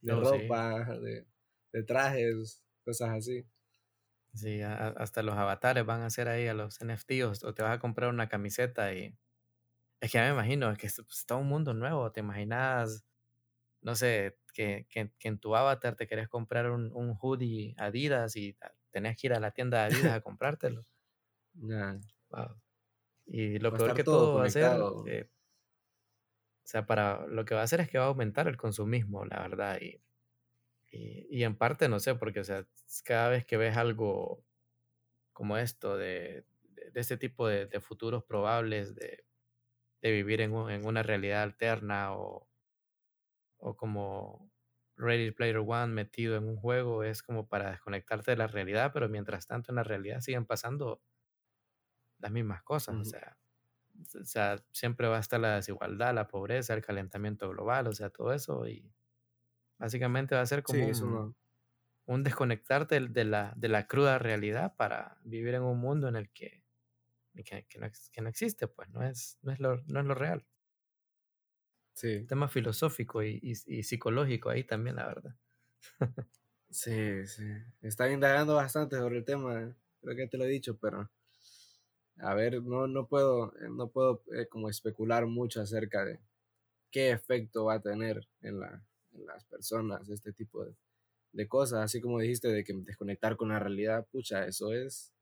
de 0.00 0.14
ropa, 0.14 0.84
de, 1.00 1.26
de, 1.72 1.82
trajes, 1.82 2.62
cosas 2.84 3.10
así. 3.10 3.44
Sí, 4.32 4.60
hasta 4.62 5.22
los 5.22 5.34
avatares 5.34 5.84
van 5.84 6.02
a 6.02 6.10
ser 6.10 6.28
ahí 6.28 6.46
a 6.46 6.54
los 6.54 6.78
NFTs 6.80 7.44
o, 7.44 7.54
te 7.54 7.62
vas 7.62 7.76
a 7.76 7.80
comprar 7.80 8.10
una 8.10 8.28
camiseta 8.28 8.94
y 8.94 9.16
es 10.00 10.12
que 10.12 10.18
ya 10.18 10.24
me 10.24 10.32
imagino, 10.32 10.70
es 10.70 10.78
que 10.78 10.86
está 10.86 11.36
un 11.36 11.48
mundo 11.48 11.72
nuevo, 11.72 12.12
te 12.12 12.20
imaginas, 12.20 13.06
no 13.86 13.94
sé, 13.94 14.36
que, 14.52 14.84
que, 14.90 15.12
en 15.20 15.38
tu 15.38 15.54
avatar 15.54 15.94
te 15.94 16.08
querés 16.08 16.28
comprar 16.28 16.72
un, 16.72 16.90
un, 16.92 17.16
hoodie 17.20 17.76
Adidas 17.78 18.34
y 18.34 18.58
tenés 18.90 19.16
que 19.16 19.28
ir 19.28 19.32
a 19.32 19.38
la 19.38 19.52
tienda 19.52 19.78
de 19.78 19.94
Adidas 19.94 20.12
a 20.12 20.20
comprártelo. 20.22 20.84
Wow. 21.54 22.60
Y 23.26 23.60
lo 23.60 23.72
peor 23.72 23.94
que 23.94 24.02
todo, 24.02 24.38
va 24.38 24.46
a 24.46 24.50
ser, 24.50 24.72
eh, 25.06 25.30
o 25.30 26.66
sea, 26.66 26.84
para 26.84 27.28
lo 27.28 27.44
que 27.44 27.54
va 27.54 27.60
a 27.60 27.64
hacer 27.64 27.80
es 27.80 27.88
que 27.88 27.98
va 27.98 28.06
a 28.06 28.08
aumentar 28.08 28.48
el 28.48 28.56
consumismo, 28.56 29.24
la 29.24 29.38
verdad. 29.38 29.78
Y, 29.80 30.02
y, 30.90 31.44
en 31.44 31.56
parte, 31.56 31.88
no 31.88 32.00
sé, 32.00 32.16
porque, 32.16 32.40
o 32.40 32.44
sea, 32.44 32.66
cada 33.04 33.28
vez 33.28 33.46
que 33.46 33.56
ves 33.56 33.76
algo 33.76 34.44
como 35.32 35.58
esto, 35.58 35.96
de, 35.96 36.44
de, 36.92 37.00
este 37.00 37.16
tipo 37.16 37.46
de, 37.46 37.66
de, 37.66 37.80
futuros 37.80 38.24
probables, 38.24 38.96
de, 38.96 39.24
de 40.02 40.10
vivir 40.10 40.40
en, 40.40 40.52
en, 40.70 40.84
una 40.86 41.04
realidad 41.04 41.44
alterna 41.44 42.16
o, 42.16 42.48
o 43.66 43.76
como 43.76 44.48
Ready 44.96 45.32
Player 45.32 45.58
One 45.58 45.92
metido 45.92 46.36
en 46.36 46.44
un 46.44 46.56
juego, 46.56 47.02
es 47.02 47.20
como 47.22 47.48
para 47.48 47.72
desconectarte 47.72 48.30
de 48.30 48.36
la 48.36 48.46
realidad, 48.46 48.92
pero 48.94 49.08
mientras 49.08 49.48
tanto 49.48 49.72
en 49.72 49.76
la 49.76 49.82
realidad 49.82 50.20
siguen 50.20 50.46
pasando 50.46 51.02
las 52.18 52.30
mismas 52.30 52.62
cosas. 52.62 52.94
O 52.94 53.04
sea, 53.04 53.36
o 54.20 54.24
sea, 54.24 54.62
siempre 54.70 55.08
va 55.08 55.16
a 55.16 55.20
estar 55.20 55.40
la 55.40 55.56
desigualdad, 55.56 56.14
la 56.14 56.28
pobreza, 56.28 56.74
el 56.74 56.82
calentamiento 56.82 57.48
global, 57.50 57.88
o 57.88 57.92
sea, 57.92 58.10
todo 58.10 58.32
eso. 58.32 58.68
Y 58.68 58.88
básicamente 59.78 60.36
va 60.36 60.42
a 60.42 60.46
ser 60.46 60.62
como 60.62 60.86
un, 60.86 61.36
un, 62.06 62.22
desconectarte 62.22 63.00
de 63.00 63.24
la, 63.24 63.52
de 63.56 63.68
la 63.68 63.88
cruda 63.88 64.20
realidad 64.20 64.76
para 64.76 65.18
vivir 65.24 65.54
en 65.54 65.62
un 65.62 65.80
mundo 65.80 66.06
en 66.06 66.14
el 66.14 66.30
que, 66.30 66.62
que, 67.34 67.66
que, 67.68 67.78
no, 67.80 67.90
que 68.12 68.20
no, 68.20 68.28
existe, 68.28 68.68
pues, 68.68 68.88
no 68.90 69.02
es, 69.02 69.38
no 69.42 69.50
es, 69.50 69.58
lo, 69.58 69.82
no 69.86 69.98
es 69.98 70.06
lo 70.06 70.14
real. 70.14 70.46
Sí. 71.96 72.26
Tema 72.26 72.46
filosófico 72.46 73.22
y, 73.22 73.40
y, 73.42 73.78
y 73.78 73.82
psicológico 73.82 74.50
ahí 74.50 74.64
también, 74.64 74.96
la 74.96 75.06
verdad. 75.06 75.34
sí, 76.70 77.26
sí. 77.26 77.44
Está 77.80 78.12
indagando 78.12 78.54
bastante 78.54 78.96
sobre 78.96 79.16
el 79.16 79.24
tema, 79.24 79.74
creo 80.02 80.14
que 80.14 80.26
te 80.26 80.36
lo 80.36 80.44
he 80.44 80.48
dicho, 80.48 80.76
pero 80.76 81.10
a 82.18 82.34
ver, 82.34 82.62
no, 82.62 82.86
no 82.86 83.06
puedo, 83.06 83.56
eh, 83.62 83.70
no 83.70 83.88
puedo 83.88 84.22
eh, 84.34 84.46
como 84.46 84.68
especular 84.68 85.24
mucho 85.24 85.62
acerca 85.62 86.04
de 86.04 86.20
qué 86.90 87.12
efecto 87.12 87.64
va 87.64 87.74
a 87.76 87.82
tener 87.82 88.28
en, 88.42 88.60
la, 88.60 88.84
en 89.12 89.24
las 89.24 89.46
personas 89.46 90.06
este 90.10 90.34
tipo 90.34 90.66
de, 90.66 90.76
de, 91.32 91.48
cosas, 91.48 91.78
así 91.82 92.02
como 92.02 92.18
dijiste 92.18 92.48
de 92.48 92.62
que 92.62 92.74
desconectar 92.74 93.38
con 93.38 93.48
la 93.48 93.58
realidad, 93.58 94.06
pucha, 94.12 94.46
eso 94.46 94.74
es, 94.74 95.14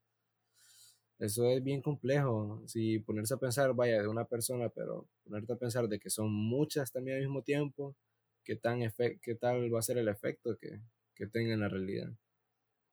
eso 1.19 1.49
es 1.49 1.63
bien 1.63 1.81
complejo, 1.81 2.61
si 2.67 2.99
ponerse 2.99 3.33
a 3.35 3.37
pensar, 3.37 3.73
vaya, 3.73 4.01
de 4.01 4.07
una 4.07 4.25
persona, 4.25 4.69
pero 4.69 5.07
ponerte 5.23 5.53
a 5.53 5.57
pensar 5.57 5.87
de 5.87 5.99
que 5.99 6.09
son 6.09 6.31
muchas 6.33 6.91
también 6.91 7.17
al 7.17 7.23
mismo 7.23 7.41
tiempo, 7.43 7.95
qué, 8.43 8.55
tan 8.55 8.79
qué 9.21 9.35
tal 9.35 9.73
va 9.73 9.79
a 9.79 9.81
ser 9.81 9.97
el 9.97 10.07
efecto 10.09 10.57
que, 10.57 10.81
que 11.15 11.27
tenga 11.27 11.53
en 11.53 11.61
la 11.61 11.69
realidad. 11.69 12.11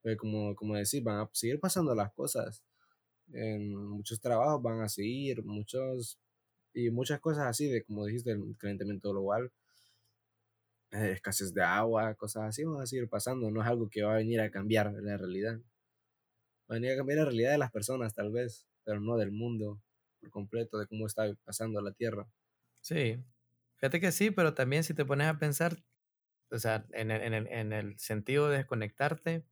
Pero 0.02 0.16
como, 0.18 0.54
como 0.56 0.76
decir, 0.76 1.02
van 1.02 1.20
a 1.20 1.30
seguir 1.32 1.60
pasando 1.60 1.94
las 1.94 2.12
cosas 2.12 2.62
en 3.32 3.74
muchos 3.74 4.20
trabajos 4.20 4.62
van 4.62 4.80
a 4.80 4.88
seguir, 4.88 5.44
muchos 5.44 6.18
y 6.74 6.90
muchas 6.90 7.20
cosas 7.20 7.46
así, 7.46 7.68
de 7.68 7.84
como 7.84 8.06
dijiste, 8.06 8.32
el 8.32 8.56
calentamiento 8.58 9.10
global, 9.10 9.52
eh, 10.92 11.12
escasez 11.12 11.52
de 11.54 11.62
agua, 11.62 12.14
cosas 12.14 12.44
así 12.44 12.64
van 12.64 12.80
a 12.82 12.86
seguir 12.86 13.08
pasando, 13.08 13.50
no 13.50 13.62
es 13.62 13.68
algo 13.68 13.88
que 13.88 14.02
va 14.02 14.14
a 14.14 14.16
venir 14.16 14.40
a 14.40 14.50
cambiar 14.50 14.92
la 14.92 15.16
realidad. 15.16 15.58
A 16.72 16.76
venir 16.76 16.92
a 16.92 16.96
cambiar 16.96 17.18
la 17.18 17.24
realidad 17.26 17.50
de 17.50 17.58
las 17.58 17.70
personas 17.70 18.14
tal 18.14 18.32
vez, 18.32 18.66
pero 18.82 18.98
no 18.98 19.18
del 19.18 19.30
mundo 19.30 19.82
por 20.20 20.30
completo, 20.30 20.78
de 20.78 20.86
cómo 20.86 21.06
está 21.06 21.24
pasando 21.44 21.82
la 21.82 21.92
Tierra. 21.92 22.26
Sí, 22.80 23.22
fíjate 23.76 24.00
que 24.00 24.10
sí, 24.10 24.30
pero 24.30 24.54
también 24.54 24.82
si 24.82 24.94
te 24.94 25.04
pones 25.04 25.26
a 25.26 25.38
pensar, 25.38 25.84
o 26.50 26.58
sea, 26.58 26.86
en 26.92 27.10
el, 27.10 27.20
en 27.20 27.34
el, 27.34 27.46
en 27.48 27.72
el 27.74 27.98
sentido 27.98 28.48
de 28.48 28.56
desconectarte, 28.56 29.44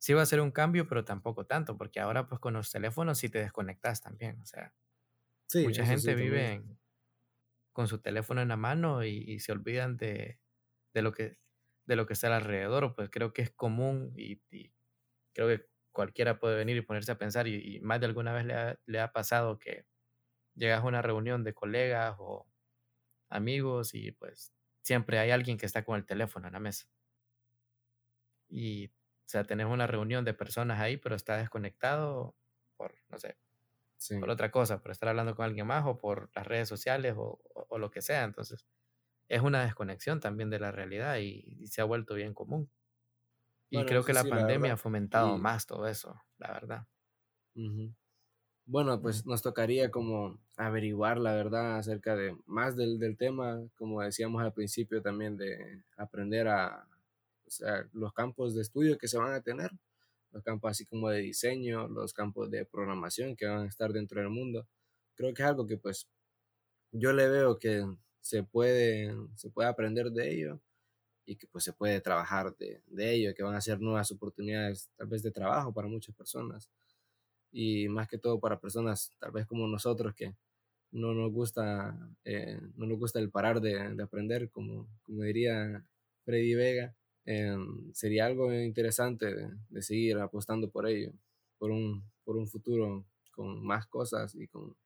sí 0.00 0.12
va 0.12 0.22
a 0.22 0.26
ser 0.26 0.40
un 0.40 0.50
cambio, 0.50 0.88
pero 0.88 1.04
tampoco 1.04 1.46
tanto, 1.46 1.78
porque 1.78 2.00
ahora 2.00 2.26
pues 2.26 2.40
con 2.40 2.54
los 2.54 2.68
teléfonos 2.72 3.18
sí 3.18 3.28
te 3.28 3.38
desconectas 3.38 4.00
también, 4.00 4.40
o 4.40 4.46
sea, 4.46 4.74
mucha 5.62 5.86
gente 5.86 6.16
vive 6.16 6.64
con 7.72 7.86
su 7.86 8.00
teléfono 8.00 8.42
en 8.42 8.48
la 8.48 8.56
mano 8.56 9.04
y, 9.04 9.38
se 9.38 9.52
olvidan 9.52 9.98
de, 9.98 10.40
de, 10.94 11.02
lo 11.02 11.12
que, 11.12 11.38
de 11.84 11.94
lo 11.94 12.06
que 12.06 12.14
está 12.14 12.34
alrededor, 12.34 12.96
pues 12.96 13.08
creo 13.08 13.32
que 13.32 13.42
es 13.42 13.52
común 13.52 14.12
y, 14.16 14.42
creo 15.32 15.46
que 15.46 15.75
cualquiera 15.96 16.38
puede 16.38 16.56
venir 16.56 16.76
y 16.76 16.82
ponerse 16.82 17.12
a 17.12 17.18
pensar 17.18 17.48
y, 17.48 17.80
más 17.80 18.00
de 18.00 18.06
alguna 18.06 18.34
vez 18.34 18.44
le 18.44 18.54
ha, 18.54 18.78
le 18.84 19.00
ha 19.00 19.12
pasado 19.12 19.58
que 19.58 19.86
llegas 20.54 20.82
a 20.82 20.86
una 20.86 21.02
reunión 21.02 21.42
de 21.42 21.54
colegas 21.54 22.16
o 22.18 22.46
amigos 23.30 23.94
y 23.94 24.12
pues 24.12 24.52
siempre 24.82 25.18
hay 25.18 25.30
alguien 25.30 25.56
que 25.58 25.66
está 25.66 25.84
con 25.84 25.96
el 25.96 26.04
teléfono 26.04 26.48
en 26.48 26.52
la 26.52 26.60
mesa. 26.60 26.86
Y 28.48 28.88
o 28.88 29.28
sea, 29.28 29.44
tenés 29.44 29.66
una 29.66 29.86
reunión 29.86 30.24
de 30.24 30.34
personas 30.34 30.80
ahí, 30.80 30.98
pero 30.98 31.16
está 31.16 31.36
desconectado 31.38 32.36
por, 32.76 32.94
no 33.08 33.18
sé, 33.18 33.36
por 34.20 34.30
otra 34.30 34.50
cosa, 34.50 34.82
por 34.82 34.92
estar 34.92 35.08
hablando 35.08 35.34
con 35.34 35.46
alguien 35.46 35.66
más 35.66 35.84
o 35.86 35.98
por 35.98 36.30
las 36.34 36.46
redes 36.46 36.68
sociales 36.68 37.14
o, 37.16 37.40
o, 37.54 37.78
lo 37.78 37.90
que 37.90 38.02
sea. 38.02 38.22
Entonces, 38.24 38.66
es 39.28 39.40
una 39.42 39.64
desconexión 39.64 40.20
también 40.20 40.50
de 40.50 40.60
la 40.60 40.72
realidad 40.72 41.18
y, 41.18 41.66
se 41.66 41.80
ha 41.80 41.84
vuelto 41.84 42.14
bien 42.14 42.34
común. 42.34 42.70
Y 43.70 43.84
creo 43.84 44.04
que 44.04 44.12
la 44.12 44.24
pandemia 44.24 44.74
ha 44.74 44.76
fomentado 44.76 45.38
más 45.38 45.66
todo 45.66 45.86
eso, 45.86 46.20
la 46.38 46.52
verdad. 46.52 46.86
Bueno, 48.64 49.00
pues 49.00 49.26
nos 49.26 49.42
tocaría 49.42 49.90
como 49.90 50.40
averiguar 50.56 51.18
la 51.18 51.34
verdad 51.34 51.78
acerca 51.78 52.16
de 52.16 52.36
más 52.46 52.76
del, 52.76 52.98
del 52.98 53.16
tema, 53.16 53.60
como 53.76 54.02
decíamos 54.02 54.42
al 54.42 54.52
principio 54.52 55.00
también, 55.02 55.36
de 55.36 55.82
aprender 55.96 56.48
a, 56.48 56.86
o 57.46 57.50
sea, 57.50 57.88
los 57.92 58.12
campos 58.12 58.54
de 58.54 58.62
estudio 58.62 58.98
que 58.98 59.08
se 59.08 59.18
van 59.18 59.32
a 59.32 59.40
tener, 59.40 59.70
los 60.32 60.42
campos 60.42 60.72
así 60.72 60.84
como 60.84 61.08
de 61.10 61.20
diseño, 61.20 61.88
los 61.88 62.12
campos 62.12 62.50
de 62.50 62.64
programación 62.64 63.36
que 63.36 63.46
van 63.46 63.62
a 63.64 63.68
estar 63.68 63.92
dentro 63.92 64.20
del 64.20 64.30
mundo. 64.30 64.66
Creo 65.14 65.32
que 65.32 65.42
es 65.42 65.48
algo 65.48 65.66
que 65.66 65.78
pues 65.78 66.08
yo 66.92 67.12
le 67.12 67.28
veo 67.28 67.58
que 67.58 67.84
se 68.20 68.42
puede, 68.42 69.14
se 69.36 69.50
puede 69.50 69.68
aprender 69.68 70.10
de 70.10 70.32
ello 70.32 70.60
y 71.26 71.36
que 71.36 71.46
pues 71.48 71.64
se 71.64 71.72
puede 71.72 72.00
trabajar 72.00 72.56
de, 72.56 72.82
de 72.86 73.14
ello, 73.14 73.34
que 73.34 73.42
van 73.42 73.56
a 73.56 73.60
ser 73.60 73.80
nuevas 73.80 74.10
oportunidades 74.12 74.88
tal 74.96 75.08
vez 75.08 75.22
de 75.22 75.32
trabajo 75.32 75.72
para 75.74 75.88
muchas 75.88 76.14
personas 76.14 76.70
y 77.52 77.88
más 77.88 78.08
que 78.08 78.18
todo 78.18 78.38
para 78.40 78.60
personas 78.60 79.12
tal 79.18 79.32
vez 79.32 79.46
como 79.46 79.66
nosotros 79.66 80.14
que 80.14 80.34
no 80.92 81.14
nos 81.14 81.32
gusta, 81.32 81.96
eh, 82.24 82.58
no 82.76 82.86
nos 82.86 82.98
gusta 82.98 83.18
el 83.18 83.30
parar 83.30 83.60
de, 83.60 83.94
de 83.94 84.02
aprender, 84.02 84.50
como, 84.50 84.88
como 85.02 85.22
diría 85.22 85.84
Freddy 86.24 86.54
Vega, 86.54 86.94
eh, 87.24 87.56
sería 87.92 88.26
algo 88.26 88.52
interesante 88.52 89.34
de, 89.34 89.50
de, 89.68 89.82
seguir 89.82 90.16
apostando 90.18 90.70
por 90.70 90.88
ello, 90.88 91.12
por 91.58 91.70
un, 91.70 92.04
por 92.24 92.36
un 92.36 92.48
futuro 92.48 93.04
con 93.32 93.64
más 93.64 93.86
cosas 93.86 94.34
y 94.34 94.46
con 94.46 94.76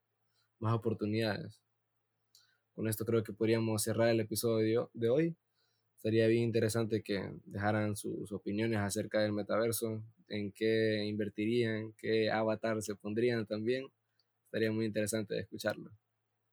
más 0.59 0.75
oportunidades. 0.75 1.61
Con 2.75 2.89
esto 2.89 3.05
creo 3.05 3.23
que 3.23 3.33
podríamos 3.33 3.83
cerrar 3.83 4.09
el 4.09 4.21
episodio 4.21 4.91
de 4.95 5.11
hoy. 5.11 5.37
Sería 6.03 6.27
bien 6.29 6.45
interesante 6.45 7.03
que 7.03 7.31
dejaran 7.45 7.95
sus 7.95 8.33
opiniones 8.33 8.79
acerca 8.79 9.21
del 9.21 9.33
metaverso, 9.33 10.03
en 10.29 10.51
qué 10.53 11.05
invertirían, 11.05 11.93
qué 11.99 12.31
avatar 12.31 12.83
se 12.83 12.95
pondrían 12.95 13.47
también. 13.47 13.87
Estaría 14.47 14.73
muy 14.73 14.87
interesante 14.87 15.39
escucharlo. 15.39 15.91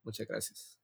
Muchas 0.04 0.28
gracias. 0.28 0.77